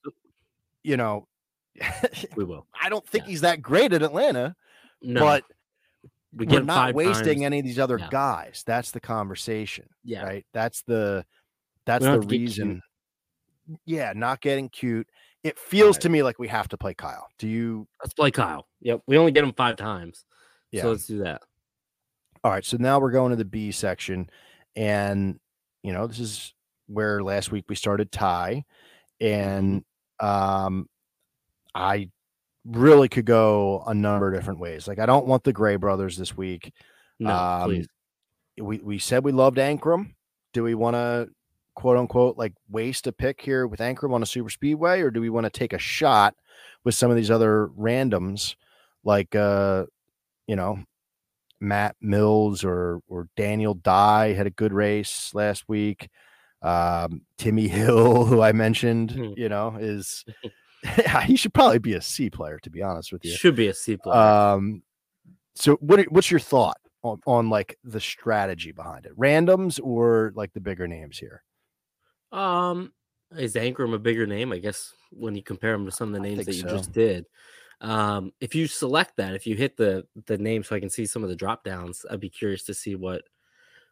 [0.82, 1.26] you know,
[2.36, 2.66] We will.
[2.80, 3.30] I don't think Yeah.
[3.30, 4.54] he's that great at Atlanta,
[5.00, 5.44] No, but
[6.34, 7.42] we we're not wasting times.
[7.44, 8.08] any of these other Yeah.
[8.10, 8.62] guys.
[8.66, 10.46] That's the conversation, Yeah, right?
[10.52, 11.24] That's the
[11.86, 12.40] that's the have to get cute.
[12.48, 12.82] reason.
[13.86, 15.08] Yeah, not getting cute.
[15.42, 16.02] It feels Right.
[16.02, 17.26] to me like we have to play Kyle.
[17.38, 17.88] Do you?
[18.02, 18.68] let's play Kyle.
[18.80, 20.24] Yep, we only get him five times,
[20.70, 20.82] Yeah.
[20.82, 21.42] so let's do that.
[22.44, 22.64] All right.
[22.64, 24.28] So now we're going to the B section,
[24.76, 25.40] and
[25.82, 26.54] you know this is
[26.92, 28.64] where last week we started Ty,
[29.20, 29.84] and
[30.20, 30.88] um,
[31.74, 32.10] I
[32.64, 34.86] really could go a number of different ways.
[34.86, 36.72] Like I don't want the Gray brothers this week.
[37.18, 37.88] No, Um, please.
[38.60, 40.14] we we said we loved Ankrum.
[40.52, 41.28] Do we want to
[41.74, 45.20] quote unquote like waste a pick here with Ankrum on a super speedway, or do
[45.20, 46.34] we want to take a shot
[46.84, 48.54] with some of these other randoms
[49.04, 49.84] like uh
[50.46, 50.78] you know
[51.60, 56.08] Matt Mills or or Daniel Dye had a good race last week.
[56.62, 59.32] Um, Timmy Hill, who I mentioned, Hmm.
[59.36, 60.24] you know, is
[61.26, 63.32] he should probably be a C player to be honest with you.
[63.32, 64.16] Should be a C player.
[64.16, 64.82] Um,
[65.54, 69.16] so what what's your thought on, on like the strategy behind it?
[69.16, 71.42] Randoms or like the bigger names here?
[72.32, 72.92] Um,
[73.36, 74.52] is Ankrum a bigger name?
[74.52, 76.68] I guess when you compare him to some of the names that you so.
[76.76, 77.26] just did.
[77.80, 81.06] Um, if you select that, if you hit the the name so I can see
[81.06, 83.22] some of the drop downs, I'd be curious to see what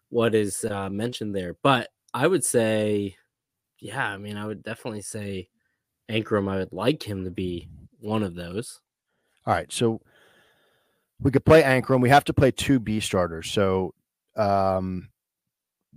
[0.08, 1.56] what is uh, mentioned there.
[1.62, 3.16] But I would say,
[3.78, 5.48] yeah, I mean, I would definitely say
[6.11, 6.50] Ankrum.
[6.50, 7.68] I would like him to be
[8.00, 8.80] one of those.
[9.46, 10.00] All right, so
[11.20, 12.00] we could play Ankrum.
[12.00, 13.50] We have to play two B starters.
[13.50, 13.94] So
[14.36, 15.08] um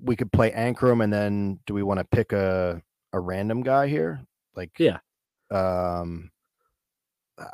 [0.02, 2.82] we could play Ankrum and then do we want to pick a
[3.14, 4.26] a random guy here?
[4.56, 5.00] Like Yeah.
[5.52, 6.32] Um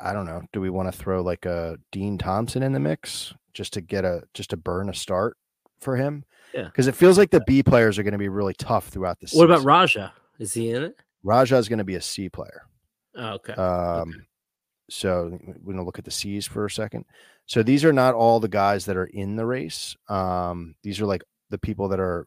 [0.00, 0.42] I don't know.
[0.52, 4.04] Do we want to throw like a Dean Thompson in the mix just to get
[4.04, 5.36] a just to burn a start
[5.80, 6.24] for him?
[6.54, 6.64] Yeah.
[6.64, 9.28] Because it feels like the B players are going to be really tough throughout the
[9.28, 9.38] season.
[9.48, 10.12] What about Rajah?
[10.38, 10.96] Is he in it?
[11.22, 12.62] Rajah is going to be a C player.
[13.14, 13.52] Oh, okay.
[13.54, 14.26] Um,
[14.88, 17.04] so we're gonna look at the C's for a second.
[17.46, 19.96] So these are not all the guys that are in the race.
[20.08, 22.26] Um, these are like the people that are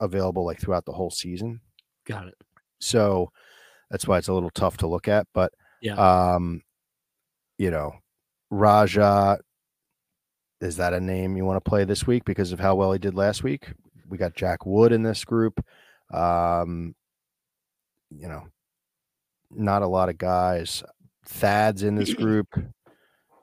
[0.00, 1.60] available like throughout the whole season.
[2.06, 2.34] Got it.
[2.80, 3.30] So
[3.90, 5.26] that's why it's a little tough to look at.
[5.32, 5.94] But Yeah.
[5.94, 6.62] um,
[7.58, 7.92] you know,
[8.50, 9.38] Rajah,
[10.62, 12.98] is that a name you want to play this week because of how well he
[12.98, 13.72] did last week?
[14.08, 15.64] We got Jack Wood in this group.
[16.12, 16.94] Um,
[18.10, 18.46] you know,
[19.50, 20.84] not a lot of guys.
[21.26, 22.46] Thad's in this group.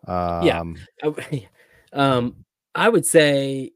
[0.07, 1.47] Um, I,
[1.93, 3.72] um, I would say,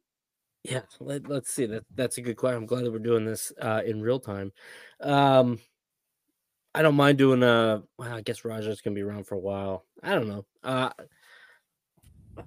[0.64, 0.82] yeah.
[1.02, 1.66] Let, let's see.
[1.66, 2.60] That that's a good question.
[2.60, 4.54] I'm glad that we're doing this uh, in real time.
[5.02, 5.60] Um,
[6.74, 7.84] I don't mind doing a.
[7.98, 9.84] Well, I guess Rogers gonna be around for a while.
[10.02, 10.46] I don't know.
[10.64, 10.92] Uh,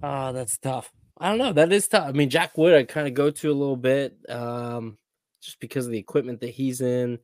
[0.03, 0.91] uh that's tough.
[1.19, 1.53] I don't know.
[1.53, 2.07] That is tough.
[2.09, 4.99] I mean, Jack Wood, I kind of go to a little bit, um,
[5.43, 7.19] just because of the equipment that he's in,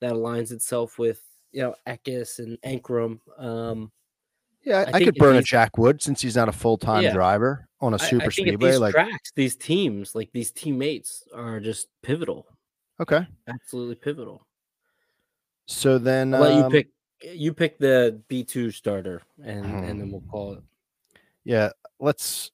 [0.00, 1.20] that aligns itself with
[1.52, 3.18] you know Eckes and Ankrum.
[3.38, 3.90] Um,
[4.62, 7.12] yeah, I I, could burn a Jack Wood since he's not a full time Yeah.
[7.12, 8.70] driver on a super I, think speedway.
[8.70, 12.46] these Like, tracks, these teams, like these teammates, are just pivotal.
[13.00, 14.46] okay, Absolutely pivotal.
[15.66, 16.88] so then I'll let you um, pick.
[17.22, 20.62] You pick the B two starter, and and then we'll call it.
[21.46, 21.70] Yeah,
[22.00, 22.50] let's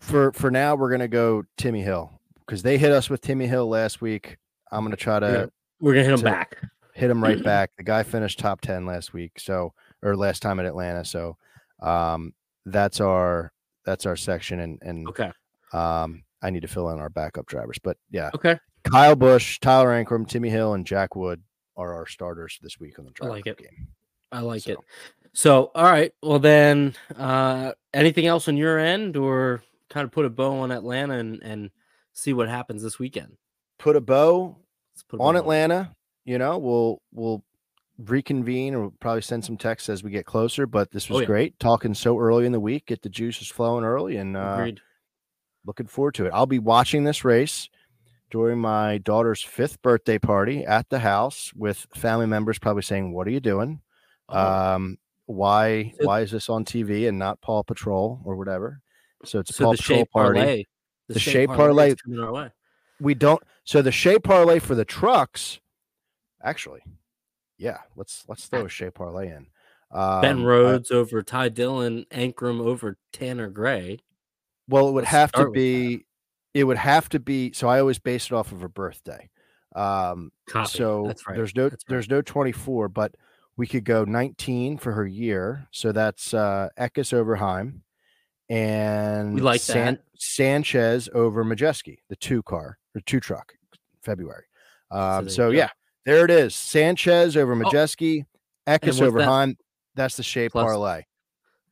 [0.00, 3.68] for for now we're gonna go Timmy Hill because they hit us with Timmy Hill
[3.68, 4.36] last week.
[4.70, 5.46] I'm gonna try to Yeah.
[5.80, 6.56] We're gonna hit him So- back.
[6.94, 7.72] hit him right back.
[7.76, 11.04] The guy finished top ten last week, so or last time at Atlanta.
[11.04, 11.36] So
[11.82, 12.32] um
[12.64, 13.52] that's our
[13.84, 15.32] that's our section and and Okay.
[15.72, 17.78] um I need to fill in our backup drivers.
[17.82, 18.58] But yeah, Okay.
[18.84, 21.42] Kyle Busch, Tyler Ankrum, Timmy Hill, and Jack Wood
[21.76, 23.58] are our starters this week on the driver like it.
[23.58, 23.88] game.
[24.30, 24.78] I like So- it.
[25.36, 26.12] So, all right.
[26.22, 30.70] Well, then, uh, anything else on your end, or kind of put a bow on
[30.70, 31.70] Atlanta and and
[32.14, 33.36] see what happens this weekend?
[33.78, 34.56] Put a bow
[35.10, 37.44] put a on bow Atlanta, you know, we'll we'll
[37.98, 40.66] reconvene or we'll probably send some texts as we get closer.
[40.66, 41.26] But this Oh, was yeah.
[41.26, 42.86] great talking so early in the week.
[42.86, 44.80] Get the juices flowing early, and uh, Agreed.
[45.66, 46.30] looking forward to it.
[46.32, 47.68] I'll be watching this race
[48.30, 53.26] during my daughter's fifth birthday party at the house with family members, probably saying, "What
[53.26, 53.82] are you doing?
[54.30, 54.96] Oh, Um,
[55.26, 58.80] why So- why is this on TV and not Paw Patrol or whatever?"
[59.24, 60.38] So it's a so Paw the Patrol shape party.
[60.40, 60.64] parlay.
[61.08, 62.50] The Shea Parlay- is coming our way.
[63.00, 65.60] we don't so the Shea parlay for the trucks
[66.42, 66.82] actually
[67.58, 69.46] yeah let's let's throw a Shea parlay in
[69.92, 74.00] um, Ben Rhodes over Ty Dillon, Ankrum over Tanner Gray.
[74.68, 76.04] Well, it would Let's have to be.
[76.54, 77.52] It would have to be.
[77.52, 79.30] So I always base it off of her birthday.
[79.76, 80.66] Um, Copy.
[80.76, 81.36] so That's right.
[81.36, 81.84] there's no right.
[81.86, 83.14] there's no 24, but
[83.56, 85.66] we could go 19 for her year.
[85.70, 87.82] So that's uh Eckes over Heim
[88.48, 89.98] and like San-.
[90.16, 93.52] Sanchez over Majeski, the two car or two truck,
[94.02, 94.44] February.
[94.90, 95.70] Um, there so yeah,
[96.04, 96.54] there it is.
[96.54, 98.24] Sanchez over Majeski,
[98.66, 99.26] Eckes what's over that?
[99.26, 99.56] Heim.
[99.94, 101.02] That's the shape Plus- parlay.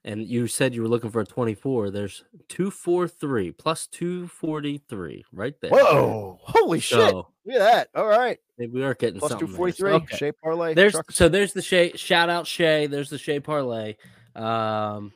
[0.07, 1.91] And you said you were looking for a 24.
[1.91, 5.71] There's 243 plus 243 right there.
[5.71, 7.15] Whoa, holy shit.
[7.15, 7.89] Look at that.
[7.95, 8.39] All right.
[8.59, 9.49] we are getting Plus something.
[9.49, 9.57] there.
[9.57, 9.91] 243.
[9.91, 10.33] So, okay.
[10.33, 10.75] Parlay.
[10.75, 11.15] There's trucks.
[11.15, 12.87] so there's the Shay shout out Shay.
[12.87, 13.97] There's the Shay parlay.
[14.35, 15.13] Um,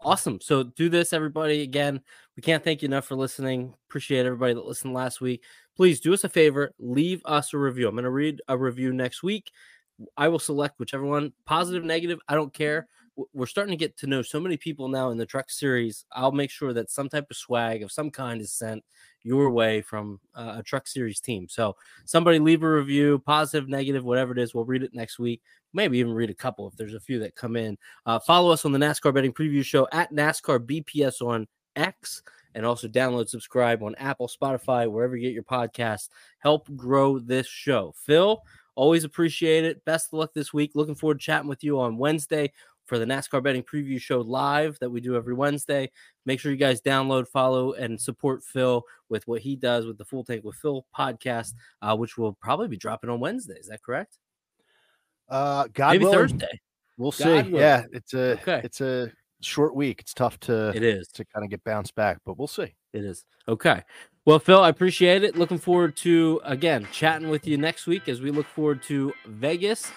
[0.00, 0.40] awesome.
[0.40, 1.62] So do this, everybody.
[1.62, 2.00] Again,
[2.36, 3.74] we can't thank you enough for listening.
[3.88, 5.44] Appreciate everybody that listened last week.
[5.76, 7.88] Please do us a favor, leave us a review.
[7.88, 9.50] I'm going to read a review next week.
[10.16, 12.18] I will select whichever one, positive, negative.
[12.28, 12.88] I don't care.
[13.32, 16.04] We're starting to get to know so many people now in the truck series.
[16.12, 18.82] I'll make sure that some type of swag of some kind is sent
[19.22, 21.48] your way from uh, a truck series team.
[21.48, 24.54] So somebody leave a review, positive, negative, whatever it is.
[24.54, 25.42] We'll read it next week.
[25.72, 27.78] Maybe even read a couple if there's a few that come in.
[28.04, 31.46] Uh, follow us on the NASCAR Betting Preview Show at NASCAR BPS on
[31.76, 32.22] X,
[32.54, 36.08] and also download, subscribe on Apple, Spotify, wherever you get your podcasts.
[36.38, 37.92] Help grow this show.
[37.96, 38.40] Phil,
[38.76, 39.84] always appreciate it.
[39.84, 40.72] Best of luck this week.
[40.74, 42.52] Looking forward to chatting with you on Wednesday
[42.86, 45.90] for the NASCAR Betting Preview Show live that we do every Wednesday.
[46.26, 50.04] Make sure you guys download, follow, and support Phil with what he does with the
[50.04, 53.54] Full Tank with Phil podcast, uh, which will probably be dropping on Wednesday.
[53.58, 54.18] Is that correct?
[55.28, 56.60] Uh, God Maybe willing, Thursday.
[56.98, 57.24] We'll see.
[57.24, 57.54] Willing.
[57.54, 58.60] Yeah, it's a Okay.
[58.62, 59.10] it's a
[59.40, 60.00] short week.
[60.00, 61.08] It's tough to It is.
[61.08, 62.74] to kind of get bounced back, but we'll see.
[62.92, 63.24] It is.
[63.48, 63.82] Okay.
[64.26, 65.36] Well, Phil, I appreciate it.
[65.36, 69.90] Looking forward to, again, chatting with you next week as we look forward to Vegas.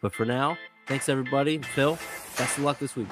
[0.00, 0.56] But for now,
[0.88, 1.58] thanks, everybody.
[1.58, 1.98] Phil,
[2.36, 3.08] best of luck this week.